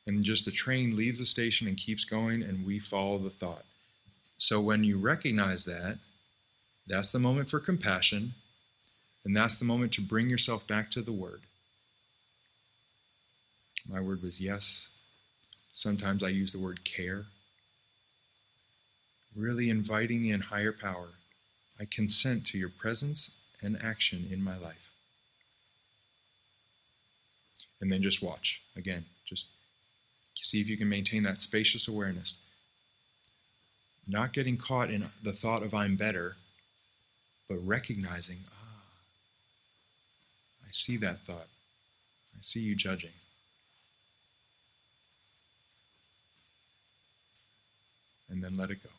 and 0.06 0.24
just 0.24 0.46
the 0.46 0.52
train 0.52 0.96
leaves 0.96 1.20
the 1.20 1.26
station 1.26 1.68
and 1.68 1.78
keeps 1.78 2.06
going 2.06 2.44
and 2.44 2.66
we 2.66 2.80
follow 2.80 3.18
the 3.18 3.30
thought. 3.30 3.64
So 4.38 4.60
when 4.60 4.84
you 4.84 4.98
recognize 4.98 5.66
that, 5.66 5.98
that's 6.88 7.12
the 7.12 7.20
moment 7.20 7.50
for 7.50 7.60
compassion 7.60 8.34
and 9.26 9.36
that's 9.36 9.58
the 9.58 9.66
moment 9.66 9.94
to 9.94 10.02
bring 10.02 10.30
yourself 10.30 10.68
back 10.68 10.92
to 10.92 11.02
the 11.02 11.14
word. 11.14 11.42
My 13.90 14.02
word 14.02 14.22
was 14.22 14.42
yes. 14.42 15.02
Sometimes 15.72 16.24
I 16.24 16.30
use 16.30 16.52
the 16.52 16.64
word 16.64 16.84
care. 16.84 17.26
Really 19.36 19.70
inviting 19.70 20.22
the 20.22 20.38
higher 20.38 20.74
power. 20.74 21.10
I 21.80 21.86
consent 21.86 22.46
to 22.48 22.58
your 22.58 22.70
presence 22.70 23.42
and 23.62 23.78
action 23.82 24.26
in 24.32 24.44
my 24.44 24.58
life. 24.58 24.92
And 27.82 27.92
then 27.92 28.02
just 28.02 28.22
watch. 28.22 28.62
Again, 28.78 29.04
just 29.26 29.50
see 30.44 30.62
if 30.62 30.68
you 30.68 30.78
can 30.78 30.90
maintain 30.90 31.24
that 31.24 31.40
spacious 31.40 31.88
awareness. 31.88 32.40
Not 34.08 34.34
getting 34.34 34.58
caught 34.58 34.90
in 34.90 35.06
the 35.24 35.32
thought 35.32 35.64
of 35.64 35.74
I'm 35.74 35.96
better, 35.96 36.36
but 37.48 37.66
recognizing, 37.66 38.38
ah, 38.52 38.84
I 40.66 40.68
see 40.72 40.98
that 40.98 41.20
thought. 41.20 41.50
I 42.36 42.40
see 42.42 42.60
you 42.60 42.76
judging. 42.76 43.12
And 48.30 48.44
then 48.44 48.58
let 48.58 48.72
it 48.72 48.84
go. 48.84 48.90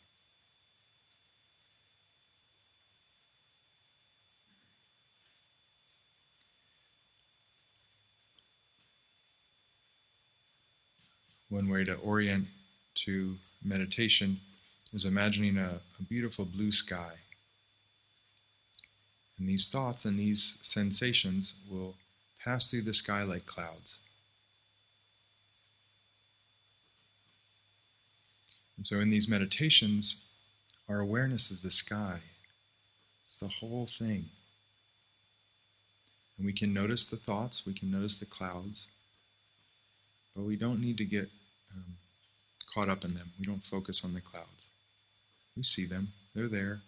One 11.48 11.68
way 11.68 11.84
to 11.84 11.94
orient 11.96 12.46
to 12.94 13.36
meditation 13.64 14.36
is 14.92 15.04
imagining 15.04 15.58
a, 15.58 15.80
a, 15.98 16.02
beautiful 16.08 16.44
blue 16.44 16.70
sky. 16.70 17.12
And 19.38 19.48
these 19.48 19.70
thoughts 19.70 20.04
and 20.04 20.18
these 20.18 20.58
sensations 20.62 21.60
will 21.70 21.94
pass 22.44 22.70
through 22.70 22.82
the 22.82 22.94
sky 22.94 23.22
like 23.24 23.46
clouds. 23.46 24.00
And 28.76 28.86
so 28.86 29.00
in 29.00 29.10
these 29.10 29.28
meditations, 29.28 30.30
our 30.88 31.00
awareness 31.00 31.50
is 31.50 31.62
the 31.62 31.70
sky. 31.70 32.20
It's 33.24 33.38
the 33.38 33.48
whole 33.48 33.86
thing. 33.86 34.26
And 36.36 36.46
we 36.46 36.52
can 36.52 36.72
notice 36.72 37.08
the 37.08 37.16
thoughts, 37.16 37.66
we 37.66 37.72
can 37.72 37.90
notice 37.90 38.18
the 38.18 38.26
clouds, 38.26 38.88
but 40.34 40.42
we 40.42 40.56
don't 40.56 40.80
need 40.80 40.98
to 40.98 41.04
get 41.04 41.28
um, 41.74 41.96
caught 42.74 42.88
up 42.88 43.04
in 43.04 43.14
them. 43.14 43.30
We 43.38 43.44
don't 43.44 43.62
focus 43.62 44.04
on 44.04 44.14
the 44.14 44.20
clouds. 44.20 44.68
We 45.56 45.62
see 45.62 45.86
them, 45.86 46.08
they're 46.34 46.48
there. 46.48 46.80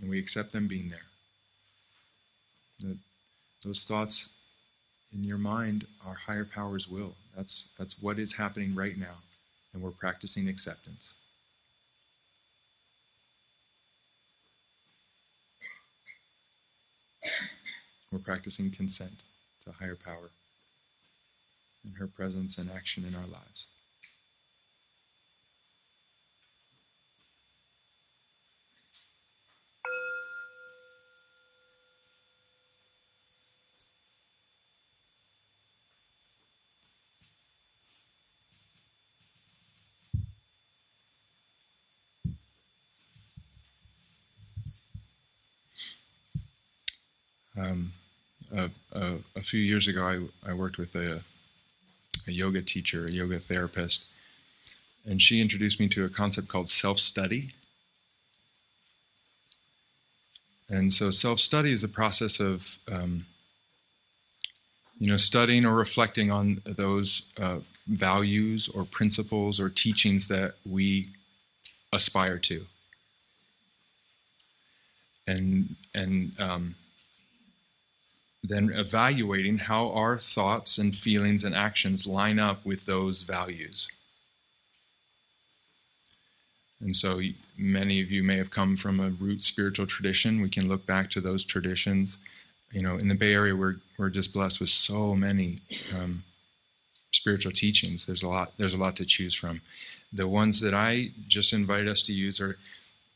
And 0.00 0.10
we 0.10 0.18
accept 0.18 0.52
them 0.52 0.68
being 0.68 0.88
there. 0.88 1.06
The, 2.80 2.96
those 3.64 3.84
thoughts 3.84 4.40
in 5.12 5.24
your 5.24 5.38
mind 5.38 5.86
are 6.06 6.14
higher 6.14 6.44
powers 6.44 6.88
will. 6.88 7.14
That's, 7.36 7.74
that's 7.78 8.00
what 8.02 8.18
is 8.18 8.36
happening 8.36 8.74
right 8.74 8.96
now. 8.96 9.16
And 9.72 9.82
we're 9.82 9.90
practicing 9.90 10.48
acceptance. 10.48 11.14
We're 18.10 18.18
practicing 18.20 18.70
consent 18.70 19.22
to 19.62 19.72
higher 19.72 19.96
power 19.96 20.30
and 21.88 21.98
her 21.98 22.06
presence 22.06 22.58
and 22.58 22.70
action 22.70 23.04
in 23.06 23.14
our 23.14 23.26
lives. 23.26 23.68
Um, 47.60 47.92
a, 48.56 48.70
a, 48.92 49.14
a, 49.36 49.40
few 49.40 49.58
years 49.58 49.88
ago, 49.88 50.04
I, 50.06 50.50
I 50.50 50.54
worked 50.54 50.78
with 50.78 50.94
a, 50.94 51.20
a 52.28 52.32
yoga 52.32 52.62
teacher, 52.62 53.06
a 53.06 53.10
yoga 53.10 53.38
therapist, 53.38 54.14
and 55.08 55.20
she 55.20 55.40
introduced 55.40 55.80
me 55.80 55.88
to 55.88 56.04
a 56.04 56.08
concept 56.08 56.48
called 56.48 56.68
self 56.68 56.98
study. 56.98 57.50
And 60.70 60.92
so, 60.92 61.10
self 61.10 61.38
study 61.40 61.72
is 61.72 61.82
a 61.82 61.88
process 61.88 62.40
of, 62.40 62.78
um, 62.92 63.24
you 64.98 65.08
know, 65.08 65.16
studying 65.16 65.64
or 65.64 65.74
reflecting 65.74 66.30
on 66.30 66.60
those 66.64 67.34
uh, 67.40 67.60
values 67.88 68.68
or 68.68 68.84
principles 68.84 69.60
or 69.60 69.70
teachings 69.70 70.28
that 70.28 70.54
we 70.68 71.06
aspire 71.92 72.38
to. 72.38 72.60
And 75.26 75.74
and 75.94 76.40
um, 76.40 76.74
then 78.44 78.70
evaluating 78.72 79.58
how 79.58 79.90
our 79.90 80.16
thoughts 80.16 80.78
and 80.78 80.94
feelings 80.94 81.44
and 81.44 81.54
actions 81.54 82.06
line 82.06 82.38
up 82.38 82.64
with 82.64 82.86
those 82.86 83.22
values. 83.22 83.90
And 86.80 86.94
so 86.94 87.20
many 87.58 88.00
of 88.00 88.10
you 88.10 88.22
may 88.22 88.36
have 88.36 88.50
come 88.50 88.76
from 88.76 89.00
a 89.00 89.10
root 89.10 89.42
spiritual 89.42 89.86
tradition. 89.86 90.40
We 90.40 90.48
can 90.48 90.68
look 90.68 90.86
back 90.86 91.10
to 91.10 91.20
those 91.20 91.44
traditions. 91.44 92.18
You 92.70 92.82
know, 92.82 92.98
in 92.98 93.08
the 93.08 93.16
Bay 93.16 93.34
Area, 93.34 93.56
we're, 93.56 93.76
we're 93.98 94.10
just 94.10 94.32
blessed 94.32 94.60
with 94.60 94.68
so 94.68 95.14
many 95.14 95.58
um, 95.98 96.22
spiritual 97.10 97.52
teachings. 97.52 98.06
There's 98.06 98.22
a 98.22 98.28
lot. 98.28 98.52
There's 98.58 98.74
a 98.74 98.78
lot 98.78 98.96
to 98.96 99.04
choose 99.04 99.34
from. 99.34 99.60
The 100.12 100.28
ones 100.28 100.60
that 100.60 100.74
I 100.74 101.08
just 101.26 101.52
invite 101.52 101.88
us 101.88 102.02
to 102.02 102.12
use 102.12 102.40
are 102.40 102.56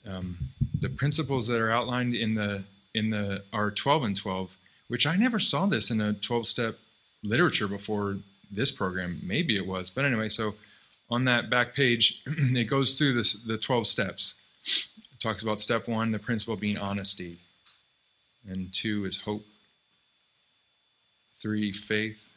um, 0.09 0.37
the 0.81 0.89
principles 0.89 1.47
that 1.47 1.61
are 1.61 1.71
outlined 1.71 2.15
in 2.15 2.35
the 2.35 2.65
in 2.95 3.11
the 3.11 3.43
our 3.53 3.71
12 3.71 4.05
and 4.05 4.17
12 4.17 4.57
which 4.93 5.07
I 5.07 5.17
never 5.17 5.39
saw 5.39 5.65
this 5.65 5.91
in 5.91 6.03
a 6.03 6.13
12 6.13 6.45
step 6.45 6.75
literature 7.23 7.67
before 7.67 8.19
this 8.51 8.71
program. 8.71 9.19
Maybe 9.25 9.57
it 9.57 9.67
was. 9.67 9.89
But 9.89 10.05
anyway, 10.05 10.29
so 10.29 10.51
on 11.09 11.25
that 11.25 11.49
back 11.49 11.75
page, 11.75 12.23
it 12.27 12.69
goes 12.69 12.99
through 12.99 13.15
this, 13.15 13.45
the 13.45 13.57
12 13.57 13.87
steps. 13.87 15.01
It 15.15 15.19
talks 15.19 15.43
about 15.43 15.61
step 15.61 15.89
one, 15.89 16.13
the 16.13 16.19
principle 16.19 16.57
being 16.57 16.77
honesty, 16.77 17.39
and 18.47 18.71
two 18.71 19.07
is 19.07 19.23
hope, 19.23 19.47
three, 21.31 21.73
faith, 21.73 22.31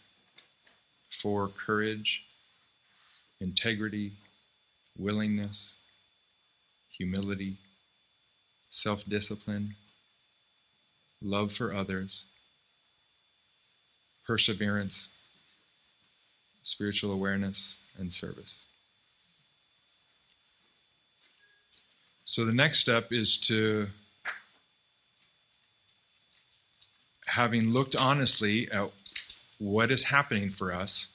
four, 1.10 1.50
courage, 1.50 2.26
integrity, 3.42 4.14
willingness, 4.98 5.78
humility, 6.90 7.56
self 8.70 9.04
discipline, 9.04 9.76
love 11.22 11.52
for 11.52 11.74
others, 11.74 12.24
perseverance, 14.26 15.16
spiritual 16.64 17.12
awareness, 17.12 17.94
and 18.00 18.12
service. 18.12 18.66
So 22.26 22.46
the 22.46 22.54
next 22.54 22.80
step 22.80 23.12
is 23.12 23.38
to, 23.48 23.88
having 27.28 27.72
looked 27.72 27.96
honestly 27.96 28.68
at 28.72 28.90
what 29.60 29.92
is 29.92 30.04
happening 30.04 30.50
for 30.50 30.74
us, 30.74 31.12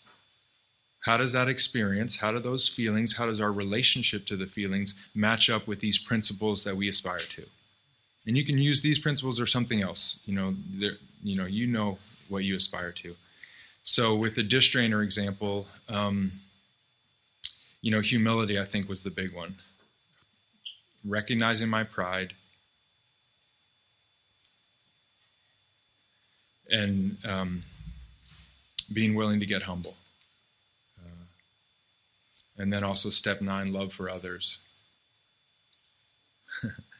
how 1.05 1.17
does 1.17 1.33
that 1.33 1.49
experience, 1.49 2.21
how 2.21 2.31
do 2.31 2.39
those 2.39 2.69
feelings, 2.69 3.17
how 3.17 3.27
does 3.27 3.41
our 3.41 3.51
relationship 3.51 4.27
to 4.27 4.37
the 4.37 4.47
feelings 4.47 5.11
match 5.15 5.51
up 5.51 5.67
with 5.67 5.81
these 5.81 5.99
principles 5.99 6.63
that 6.65 6.77
we 6.77 6.89
aspire 6.89 7.19
to? 7.19 7.43
And 8.27 8.37
you 8.37 8.45
can 8.45 8.59
use 8.59 8.83
these 8.83 8.99
principles 8.99 9.41
or 9.41 9.47
something 9.47 9.83
else. 9.83 10.23
You 10.27 10.35
know, 10.35 10.55
you 11.25 11.37
know, 11.37 11.47
you 11.47 11.67
know 11.67 11.99
what 12.31 12.45
you 12.45 12.57
aspire 12.57 12.93
to. 12.93 13.15
So 13.83 14.15
with 14.15 14.35
the 14.35 14.43
dish 14.43 14.73
drainer 14.73 15.03
example, 15.03 15.67
um, 15.89 16.33
you 17.83 17.91
know, 17.91 18.01
humility 18.01 18.59
I 18.59 18.65
think 18.65 18.89
was 18.89 19.03
the 19.03 19.11
big 19.11 19.35
one. 19.35 19.55
Recognizing 21.05 21.69
my 21.69 21.85
pride, 21.85 22.35
and 26.71 27.17
um, 27.29 27.63
being 28.93 29.15
willing 29.15 29.41
to 29.41 29.47
get 29.47 29.63
humble. 29.63 29.97
Uh, 31.01 31.25
and 32.59 32.73
then 32.73 32.85
also 32.85 33.09
step 33.09 33.41
nine, 33.41 33.73
love 33.73 33.93
for 33.93 34.11
others. 34.11 34.67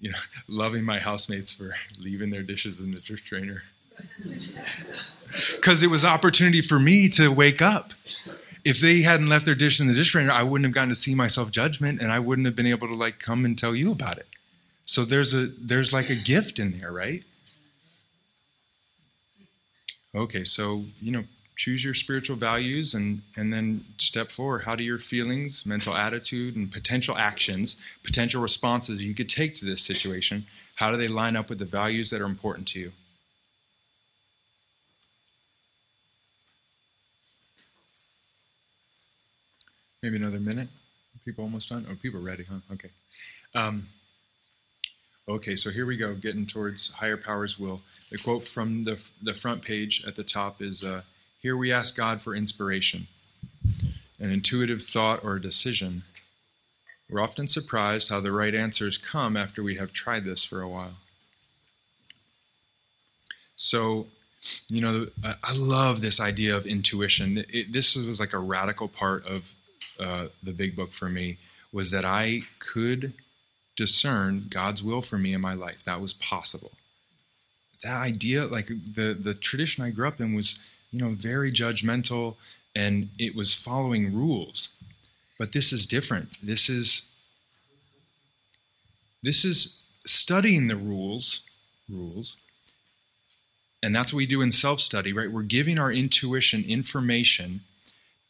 you 0.00 0.10
know, 0.10 0.18
loving 0.48 0.84
my 0.84 0.98
housemates 0.98 1.52
for 1.52 1.72
leaving 2.00 2.30
their 2.30 2.42
dishes 2.42 2.80
in 2.80 2.92
the 2.92 3.00
dish 3.00 3.22
drainer. 3.22 3.62
Because 5.56 5.82
it 5.82 5.90
was 5.90 6.04
opportunity 6.04 6.60
for 6.60 6.78
me 6.78 7.08
to 7.10 7.28
wake 7.28 7.62
up. 7.62 7.92
If 8.64 8.80
they 8.80 9.00
hadn't 9.02 9.28
left 9.28 9.46
their 9.46 9.54
dish 9.54 9.80
in 9.80 9.88
the 9.88 9.94
dish 9.94 10.14
I 10.14 10.42
wouldn't 10.42 10.66
have 10.66 10.74
gotten 10.74 10.90
to 10.90 10.96
see 10.96 11.14
myself 11.14 11.50
judgment, 11.50 12.00
and 12.00 12.12
I 12.12 12.18
wouldn't 12.18 12.46
have 12.46 12.54
been 12.54 12.66
able 12.66 12.88
to 12.88 12.94
like 12.94 13.18
come 13.18 13.44
and 13.44 13.58
tell 13.58 13.74
you 13.74 13.92
about 13.92 14.18
it. 14.18 14.26
So 14.82 15.04
there's 15.04 15.34
a 15.34 15.46
there's 15.60 15.92
like 15.92 16.10
a 16.10 16.14
gift 16.14 16.58
in 16.58 16.78
there, 16.78 16.92
right? 16.92 17.24
Okay, 20.14 20.44
so 20.44 20.82
you 21.00 21.12
know, 21.12 21.24
choose 21.56 21.84
your 21.84 21.94
spiritual 21.94 22.36
values 22.36 22.94
and 22.94 23.20
and 23.36 23.52
then 23.52 23.80
step 23.98 24.28
forward 24.28 24.62
how 24.64 24.74
do 24.74 24.84
your 24.84 24.98
feelings 24.98 25.66
mental 25.66 25.94
attitude 25.94 26.56
and 26.56 26.72
potential 26.72 27.16
actions 27.16 27.86
potential 28.02 28.42
responses 28.42 29.04
you 29.06 29.14
could 29.14 29.28
take 29.28 29.54
to 29.54 29.64
this 29.64 29.80
situation 29.80 30.42
how 30.74 30.90
do 30.90 30.96
they 30.96 31.08
line 31.08 31.36
up 31.36 31.48
with 31.48 31.58
the 31.58 31.64
values 31.64 32.10
that 32.10 32.20
are 32.20 32.26
important 32.26 32.66
to 32.66 32.80
you 32.80 32.92
maybe 40.02 40.16
another 40.16 40.40
minute 40.40 40.68
people 41.24 41.44
almost 41.44 41.70
done 41.70 41.86
oh 41.90 41.94
people 42.02 42.20
ready 42.20 42.44
huh 42.48 42.58
okay 42.72 42.88
um, 43.54 43.84
okay 45.28 45.54
so 45.54 45.70
here 45.70 45.86
we 45.86 45.96
go 45.96 46.14
getting 46.14 46.46
towards 46.46 46.92
higher 46.94 47.16
powers 47.16 47.58
will 47.58 47.80
the 48.10 48.18
quote 48.18 48.42
from 48.42 48.84
the, 48.84 49.02
the 49.22 49.34
front 49.34 49.62
page 49.62 50.04
at 50.06 50.16
the 50.16 50.24
top 50.24 50.60
is 50.60 50.82
uh, 50.82 51.02
here 51.42 51.56
we 51.56 51.72
ask 51.72 51.96
God 51.96 52.20
for 52.20 52.36
inspiration, 52.36 53.08
an 54.20 54.30
intuitive 54.30 54.80
thought 54.80 55.24
or 55.24 55.34
a 55.34 55.42
decision. 55.42 56.02
We're 57.10 57.20
often 57.20 57.48
surprised 57.48 58.08
how 58.08 58.20
the 58.20 58.30
right 58.30 58.54
answers 58.54 58.96
come 58.96 59.36
after 59.36 59.60
we 59.60 59.74
have 59.74 59.92
tried 59.92 60.22
this 60.22 60.44
for 60.44 60.62
a 60.62 60.68
while. 60.68 60.94
So, 63.56 64.06
you 64.68 64.82
know, 64.82 65.06
I 65.24 65.52
love 65.58 66.00
this 66.00 66.20
idea 66.20 66.56
of 66.56 66.64
intuition. 66.64 67.44
It, 67.48 67.72
this 67.72 67.96
was 67.96 68.20
like 68.20 68.34
a 68.34 68.38
radical 68.38 68.86
part 68.86 69.26
of 69.26 69.52
uh, 70.02 70.28
the 70.42 70.52
big 70.52 70.76
book 70.76 70.92
for 70.92 71.08
me, 71.08 71.36
was 71.72 71.90
that 71.90 72.04
I 72.04 72.40
could 72.58 73.12
discern 73.76 74.44
God's 74.50 74.82
will 74.82 75.02
for 75.02 75.18
me 75.18 75.32
in 75.32 75.40
my 75.40 75.54
life. 75.54 75.84
That 75.84 76.00
was 76.00 76.12
possible. 76.12 76.72
That 77.82 78.00
idea, 78.00 78.46
like 78.46 78.66
the, 78.66 79.16
the 79.18 79.34
tradition 79.34 79.84
I 79.84 79.90
grew 79.90 80.06
up 80.06 80.20
in, 80.20 80.34
was 80.34 80.68
you 80.92 81.00
know, 81.00 81.10
very 81.10 81.50
judgmental 81.50 82.36
and 82.76 83.08
it 83.18 83.34
was 83.34 83.54
following 83.54 84.14
rules. 84.14 84.76
But 85.38 85.52
this 85.52 85.72
is 85.72 85.86
different. 85.86 86.28
This 86.42 86.68
is 86.68 87.08
this 89.22 89.44
is 89.44 89.90
studying 90.04 90.66
the 90.66 90.76
rules, 90.76 91.56
rules. 91.88 92.36
And 93.84 93.94
that's 93.94 94.12
what 94.12 94.18
we 94.18 94.26
do 94.26 94.42
in 94.42 94.52
self-study, 94.52 95.12
right? 95.12 95.30
We're 95.30 95.42
giving 95.42 95.78
our 95.78 95.92
intuition 95.92 96.64
information 96.68 97.60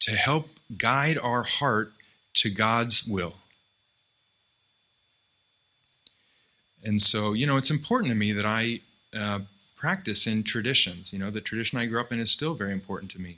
to 0.02 0.12
help 0.12 0.48
guide 0.76 1.18
our 1.18 1.42
heart 1.42 1.92
to 2.34 2.50
God's 2.50 3.08
will. 3.08 3.34
And 6.84 7.00
so, 7.00 7.32
you 7.32 7.46
know, 7.46 7.56
it's 7.56 7.70
important 7.70 8.10
to 8.10 8.16
me 8.16 8.32
that 8.32 8.46
I 8.46 8.80
uh, 9.16 9.40
practice 9.76 10.26
in 10.26 10.42
traditions. 10.42 11.12
You 11.12 11.20
know, 11.20 11.30
the 11.30 11.40
tradition 11.40 11.78
I 11.78 11.86
grew 11.86 12.00
up 12.00 12.10
in 12.10 12.18
is 12.18 12.32
still 12.32 12.54
very 12.54 12.72
important 12.72 13.12
to 13.12 13.20
me. 13.20 13.36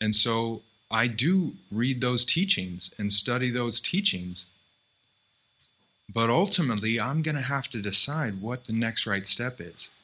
And 0.00 0.14
so 0.14 0.62
I 0.90 1.06
do 1.06 1.52
read 1.70 2.00
those 2.00 2.24
teachings 2.24 2.92
and 2.98 3.12
study 3.12 3.50
those 3.50 3.80
teachings. 3.80 4.46
But 6.12 6.28
ultimately, 6.28 7.00
I'm 7.00 7.22
going 7.22 7.36
to 7.36 7.42
have 7.42 7.68
to 7.70 7.80
decide 7.80 8.40
what 8.40 8.64
the 8.64 8.72
next 8.72 9.06
right 9.06 9.26
step 9.26 9.60
is. 9.60 9.94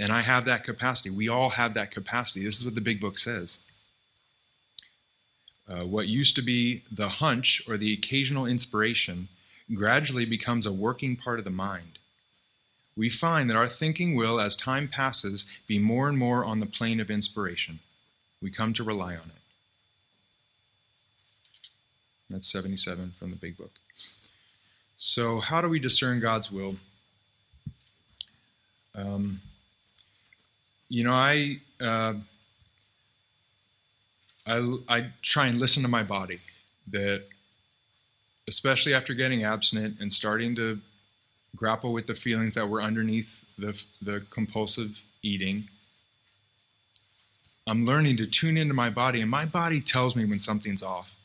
And 0.00 0.10
I 0.12 0.20
have 0.20 0.44
that 0.44 0.64
capacity. 0.64 1.10
We 1.10 1.28
all 1.28 1.50
have 1.50 1.74
that 1.74 1.90
capacity. 1.90 2.44
This 2.44 2.60
is 2.60 2.66
what 2.66 2.74
the 2.74 2.80
big 2.80 3.00
book 3.00 3.16
says. 3.16 3.60
Uh, 5.68 5.84
what 5.84 6.08
used 6.08 6.36
to 6.36 6.42
be 6.42 6.82
the 6.90 7.08
hunch 7.08 7.62
or 7.68 7.76
the 7.76 7.92
occasional 7.92 8.46
inspiration 8.46 9.28
gradually 9.74 10.24
becomes 10.24 10.64
a 10.64 10.72
working 10.72 11.14
part 11.14 11.38
of 11.38 11.44
the 11.44 11.50
mind 11.50 11.98
we 12.98 13.08
find 13.08 13.48
that 13.48 13.56
our 13.56 13.68
thinking 13.68 14.16
will, 14.16 14.40
as 14.40 14.56
time 14.56 14.88
passes, 14.88 15.44
be 15.68 15.78
more 15.78 16.08
and 16.08 16.18
more 16.18 16.44
on 16.44 16.58
the 16.58 16.66
plane 16.66 16.98
of 16.98 17.12
inspiration. 17.12 17.78
We 18.42 18.50
come 18.50 18.72
to 18.72 18.82
rely 18.82 19.12
on 19.12 19.20
it. 19.20 19.42
That's 22.28 22.50
77 22.50 23.12
from 23.12 23.30
the 23.30 23.36
big 23.36 23.56
book. 23.56 23.70
So, 24.96 25.38
how 25.38 25.60
do 25.60 25.68
we 25.68 25.78
discern 25.78 26.18
God's 26.18 26.50
will? 26.50 26.72
Um, 28.96 29.38
you 30.88 31.04
know, 31.04 31.14
I, 31.14 31.54
uh, 31.80 32.14
I, 34.48 34.76
I 34.88 35.06
try 35.22 35.46
and 35.46 35.58
listen 35.60 35.82
to 35.82 35.88
my 35.88 36.02
body. 36.02 36.38
That, 36.90 37.22
especially 38.48 38.94
after 38.94 39.12
getting 39.12 39.44
abstinent 39.44 40.00
and 40.00 40.10
starting 40.10 40.54
to 40.56 40.78
grapple 41.54 41.92
with 41.92 42.06
the 42.06 42.14
feelings 42.14 42.54
that 42.54 42.68
were 42.68 42.80
underneath 42.80 43.54
the, 43.56 43.84
the 44.00 44.24
compulsive 44.30 45.02
eating. 45.22 45.64
I'm 47.66 47.84
learning 47.84 48.16
to 48.18 48.26
tune 48.26 48.56
into 48.56 48.72
my 48.72 48.88
body, 48.88 49.20
and 49.20 49.30
my 49.30 49.44
body 49.44 49.80
tells 49.80 50.16
me 50.16 50.24
when 50.24 50.38
something's 50.38 50.82
off. 50.82 51.16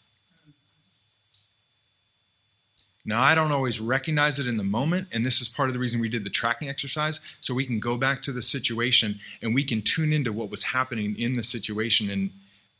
Now, 3.05 3.21
I 3.21 3.35
don't 3.35 3.51
always 3.51 3.81
recognize 3.81 4.39
it 4.39 4.47
in 4.47 4.57
the 4.57 4.63
moment, 4.63 5.07
and 5.13 5.25
this 5.25 5.41
is 5.41 5.49
part 5.49 5.69
of 5.69 5.73
the 5.73 5.79
reason 5.79 5.99
we 5.99 6.09
did 6.09 6.23
the 6.23 6.29
tracking 6.29 6.69
exercise, 6.69 7.37
so 7.41 7.53
we 7.53 7.65
can 7.65 7.79
go 7.79 7.97
back 7.97 8.21
to 8.23 8.31
the 8.31 8.41
situation 8.41 9.15
and 9.41 9.53
we 9.53 9.63
can 9.63 9.81
tune 9.81 10.13
into 10.13 10.31
what 10.31 10.49
was 10.49 10.63
happening 10.63 11.15
in 11.17 11.33
the 11.33 11.43
situation 11.43 12.09
and, 12.09 12.29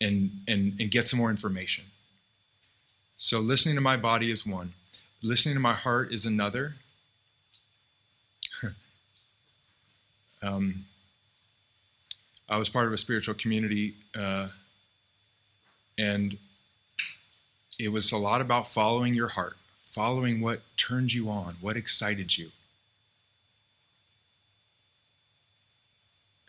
and, 0.02 0.32
and, 0.48 0.80
and 0.80 0.92
get 0.92 1.08
some 1.08 1.20
more 1.20 1.30
information. 1.30 1.86
So, 3.16 3.40
listening 3.40 3.76
to 3.76 3.82
my 3.82 3.96
body 3.96 4.32
is 4.32 4.46
one, 4.46 4.74
listening 5.22 5.56
to 5.56 5.62
my 5.62 5.74
heart 5.74 6.12
is 6.12 6.26
another, 6.26 6.74
Um, 10.44 10.84
I 12.50 12.58
was 12.58 12.70
part 12.70 12.88
of 12.88 12.94
a 12.94 12.98
spiritual 12.98 13.34
community, 13.36 13.94
uh, 14.18 14.50
and 15.98 16.38
it 17.80 17.92
was 17.92 18.12
a 18.12 18.18
lot 18.18 18.42
about 18.42 18.68
following 18.68 19.14
your 19.14 19.30
heart, 19.30 19.56
following 19.84 20.42
what 20.42 20.60
turned 20.76 21.14
you 21.14 21.30
on, 21.30 21.54
what 21.62 21.78
excited 21.78 22.38
you. 22.38 22.50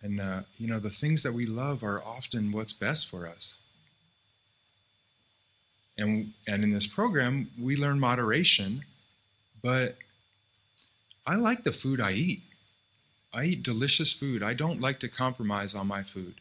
And, 0.05 0.21
uh, 0.21 0.41
you 0.59 0.69
know, 0.69 0.79
the 0.79 0.91
things 0.91 1.23
that 1.23 1.33
we 1.33 1.47
love 1.47 1.83
are 1.83 2.03
often 2.05 2.53
what's 2.53 2.75
best 2.75 3.09
for 3.09 3.27
us. 3.27 3.63
And, 5.97 6.33
and 6.47 6.63
in 6.63 6.73
this 6.73 6.87
program, 6.87 7.49
we 7.59 7.75
learn 7.75 7.99
moderation, 7.99 8.83
but 9.63 9.97
I 11.27 11.37
like 11.37 11.65
the 11.65 11.73
food 11.73 12.03
I 12.03 12.13
eat. 12.13 12.43
I 13.33 13.45
eat 13.47 13.63
delicious 13.63 14.13
food. 14.13 14.43
I 14.43 14.53
don't 14.53 14.83
like 14.83 14.99
to 15.01 15.09
compromise 15.09 15.75
on 15.75 15.87
my 15.87 16.03
food. 16.03 16.35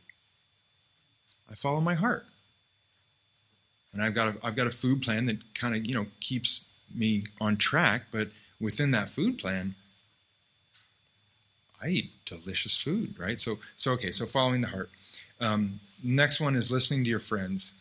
I 1.49 1.55
follow 1.55 1.80
my 1.80 1.93
heart. 1.93 2.26
And 3.93 4.03
I've 4.03 4.14
got 4.14 4.36
a, 4.36 4.45
I've 4.45 4.57
got 4.57 4.68
a 4.68 4.72
food 4.72 5.03
plan 5.03 5.28
that 5.28 5.38
kind 5.53 5.74
of, 5.74 5.86
you 5.86 5.95
know, 5.95 6.07
keeps 6.20 6.78
me 6.93 7.24
on 7.39 7.55
track, 7.55 8.07
but 8.11 8.28
within 8.59 8.91
that 8.91 9.09
food 9.09 9.39
plan, 9.39 9.76
I 11.84 11.89
eat 11.89 12.11
delicious 12.25 12.77
food, 12.77 13.19
right? 13.19 13.39
So, 13.39 13.55
so 13.75 13.91
okay, 13.93 14.11
so 14.11 14.25
following 14.25 14.61
the 14.61 14.69
heart. 14.69 14.89
Um, 15.41 15.79
next 16.03 16.39
one 16.39 16.55
is 16.55 16.71
listening 16.71 17.03
to 17.03 17.09
your 17.09 17.19
friends. 17.19 17.73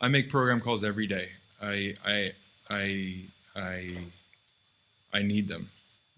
I 0.00 0.08
make 0.08 0.28
program 0.28 0.60
calls 0.60 0.84
every 0.84 1.06
day. 1.06 1.28
I, 1.62 1.94
I, 2.06 2.30
I, 2.70 3.14
I, 3.56 3.94
I 5.14 5.22
need 5.22 5.48
them. 5.48 5.66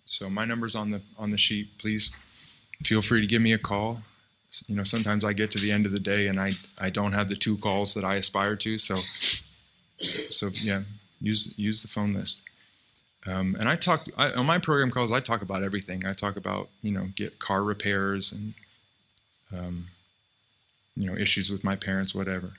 So 0.05 0.29
my 0.29 0.45
number's 0.45 0.75
on 0.75 0.91
the 0.91 1.01
on 1.19 1.31
the 1.31 1.39
sheet. 1.39 1.69
Please 1.79 2.17
feel 2.83 3.01
free 3.01 3.21
to 3.21 3.27
give 3.29 3.41
me 3.41 3.53
a 3.53 3.59
call. 3.59 4.01
you 4.67 4.75
know, 4.75 4.83
sometimes 4.83 5.25
I 5.25 5.33
get 5.33 5.53
to 5.53 5.59
the 5.59 5.71
end 5.71 5.87
of 5.87 5.93
the 5.93 6.01
day 6.01 6.27
and 6.27 6.41
I, 6.41 6.51
I 6.81 6.91
don't 6.91 7.13
have 7.13 7.29
the 7.29 7.37
two 7.37 7.57
calls 7.59 7.95
that 7.95 8.05
I 8.05 8.17
aspire 8.17 8.57
to. 8.57 8.77
So, 8.77 8.97
so 8.97 10.49
yeah, 10.55 10.83
use 11.21 11.57
use 11.59 11.83
the 11.83 11.89
phone 11.89 12.13
list. 12.13 12.50
Um, 13.27 13.55
and 13.59 13.69
I 13.69 13.75
talk 13.75 14.07
I, 14.17 14.31
on 14.33 14.47
my 14.47 14.59
program 14.59 14.91
calls. 14.91 15.13
I 15.13 15.21
talk 15.21 15.43
about 15.43 15.63
everything. 15.63 16.07
I 16.07 16.13
talk 16.13 16.37
about 16.37 16.69
you 16.83 16.93
know 16.93 17.07
get 17.15 17.39
car 17.39 17.63
repairs 17.63 18.33
and 19.53 19.61
um, 19.61 19.87
you 20.97 21.07
know 21.07 21.17
issues 21.17 21.51
with 21.51 21.65
my 21.65 21.77
parents, 21.77 22.15
whatever. 22.15 22.53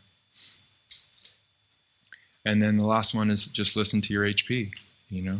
And 2.45 2.61
then 2.61 2.75
the 2.75 2.87
last 2.87 3.13
one 3.15 3.29
is 3.29 3.51
just 3.51 3.77
listen 3.77 4.01
to 4.01 4.13
your 4.13 4.25
HP. 4.25 4.71
You 5.09 5.23
know, 5.23 5.37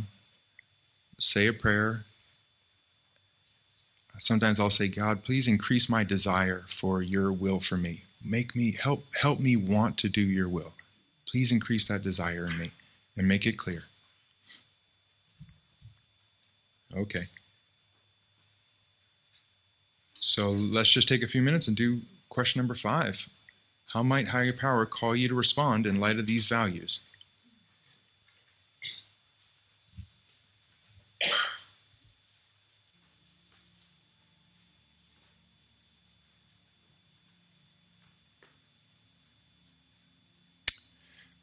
say 1.20 1.48
a 1.48 1.54
prayer. 1.54 2.04
Sometimes 4.18 4.60
I'll 4.60 4.70
say, 4.70 4.88
God, 4.88 5.24
please 5.24 5.48
increase 5.48 5.90
my 5.90 6.04
desire 6.04 6.64
for 6.68 7.02
your 7.02 7.32
will 7.32 7.60
for 7.60 7.76
me. 7.76 8.02
Make 8.24 8.56
me 8.56 8.74
help 8.74 9.04
help 9.20 9.40
me 9.40 9.56
want 9.56 9.98
to 10.00 10.10
do 10.10 10.22
your 10.22 10.50
will. 10.50 10.74
Please 11.28 11.52
increase 11.52 11.88
that 11.88 12.04
desire 12.04 12.46
in 12.46 12.58
me 12.58 12.72
and 13.18 13.28
make 13.28 13.46
it 13.46 13.58
clear. 13.58 13.84
Okay. 16.96 17.24
So 20.14 20.50
let's 20.52 20.92
just 20.92 21.08
take 21.08 21.24
a 21.24 21.28
few 21.28 21.42
minutes 21.42 21.68
and 21.68 21.76
do 21.76 22.02
question 22.30 22.60
number 22.60 22.76
five. 22.76 23.28
How 23.88 24.04
might 24.04 24.28
higher 24.30 24.54
power 24.54 24.86
call 24.86 25.16
you 25.16 25.28
to 25.28 25.36
respond 25.36 25.86
in 25.86 26.00
light 26.00 26.18
of 26.18 26.28
these 26.28 26.46
values? 26.48 27.06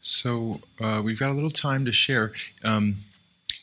So 0.00 0.60
uh, 0.80 1.02
we've 1.04 1.18
got 1.18 1.30
a 1.30 1.34
little 1.34 1.50
time 1.50 1.84
to 1.84 1.92
share. 1.92 2.32
Um, 2.64 2.96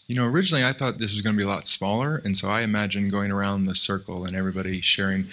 you 0.07 0.15
know, 0.15 0.25
originally 0.25 0.63
I 0.63 0.71
thought 0.71 0.97
this 0.97 1.13
was 1.13 1.21
going 1.21 1.35
to 1.35 1.37
be 1.37 1.45
a 1.45 1.47
lot 1.47 1.65
smaller, 1.65 2.21
and 2.23 2.37
so 2.37 2.49
I 2.49 2.61
imagined 2.61 3.11
going 3.11 3.31
around 3.31 3.63
the 3.63 3.75
circle 3.75 4.25
and 4.25 4.35
everybody 4.35 4.81
sharing. 4.81 5.21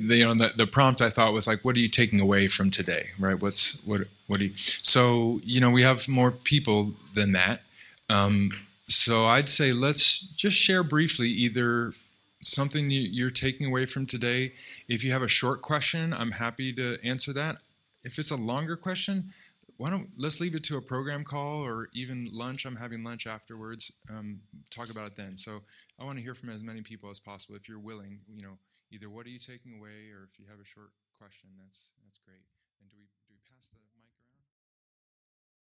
you 0.00 0.26
know, 0.26 0.34
the, 0.34 0.52
the 0.56 0.66
prompt 0.66 1.00
I 1.00 1.10
thought 1.10 1.32
was 1.32 1.46
like, 1.46 1.64
"What 1.64 1.76
are 1.76 1.80
you 1.80 1.88
taking 1.88 2.20
away 2.20 2.48
from 2.48 2.70
today?" 2.70 3.06
Right? 3.18 3.40
What's 3.40 3.86
what? 3.86 4.02
What 4.26 4.40
do 4.40 4.46
you? 4.46 4.52
So 4.56 5.40
you 5.44 5.60
know, 5.60 5.70
we 5.70 5.82
have 5.82 6.08
more 6.08 6.32
people 6.32 6.92
than 7.14 7.32
that. 7.32 7.60
Um, 8.10 8.50
so 8.88 9.26
I'd 9.26 9.48
say 9.48 9.72
let's 9.72 10.34
just 10.34 10.56
share 10.56 10.82
briefly 10.82 11.28
either 11.28 11.92
something 12.40 12.90
you're 12.90 13.30
taking 13.30 13.66
away 13.66 13.86
from 13.86 14.06
today. 14.06 14.52
If 14.88 15.04
you 15.04 15.12
have 15.12 15.22
a 15.22 15.28
short 15.28 15.62
question, 15.62 16.12
I'm 16.12 16.30
happy 16.30 16.72
to 16.74 16.98
answer 17.04 17.32
that. 17.34 17.56
If 18.04 18.18
it's 18.18 18.30
a 18.30 18.36
longer 18.36 18.76
question, 18.76 19.32
why 19.76 19.90
don't 19.90 20.08
let's 20.18 20.40
leave 20.40 20.54
it 20.54 20.64
to 20.64 20.76
a 20.76 20.82
program 20.82 21.24
call 21.24 21.64
or 21.64 21.88
even 21.94 22.26
lunch. 22.32 22.64
I'm 22.64 22.76
having 22.76 23.04
lunch 23.04 23.26
afterwards. 23.26 24.02
Um, 24.10 24.40
talk 24.70 24.90
about 24.90 25.06
it 25.06 25.16
then. 25.16 25.36
So 25.36 25.58
I 26.00 26.04
want 26.04 26.16
to 26.16 26.22
hear 26.22 26.34
from 26.34 26.50
as 26.50 26.62
many 26.62 26.82
people 26.82 27.10
as 27.10 27.20
possible. 27.20 27.56
If 27.56 27.68
you're 27.68 27.78
willing, 27.78 28.20
you 28.28 28.42
know, 28.42 28.58
either 28.92 29.10
what 29.10 29.26
are 29.26 29.30
you 29.30 29.38
taking 29.38 29.78
away, 29.78 30.10
or 30.14 30.24
if 30.24 30.38
you 30.38 30.46
have 30.50 30.60
a 30.60 30.64
short 30.64 30.90
question, 31.18 31.50
that's 31.58 31.90
that's 32.04 32.18
great. 32.18 32.55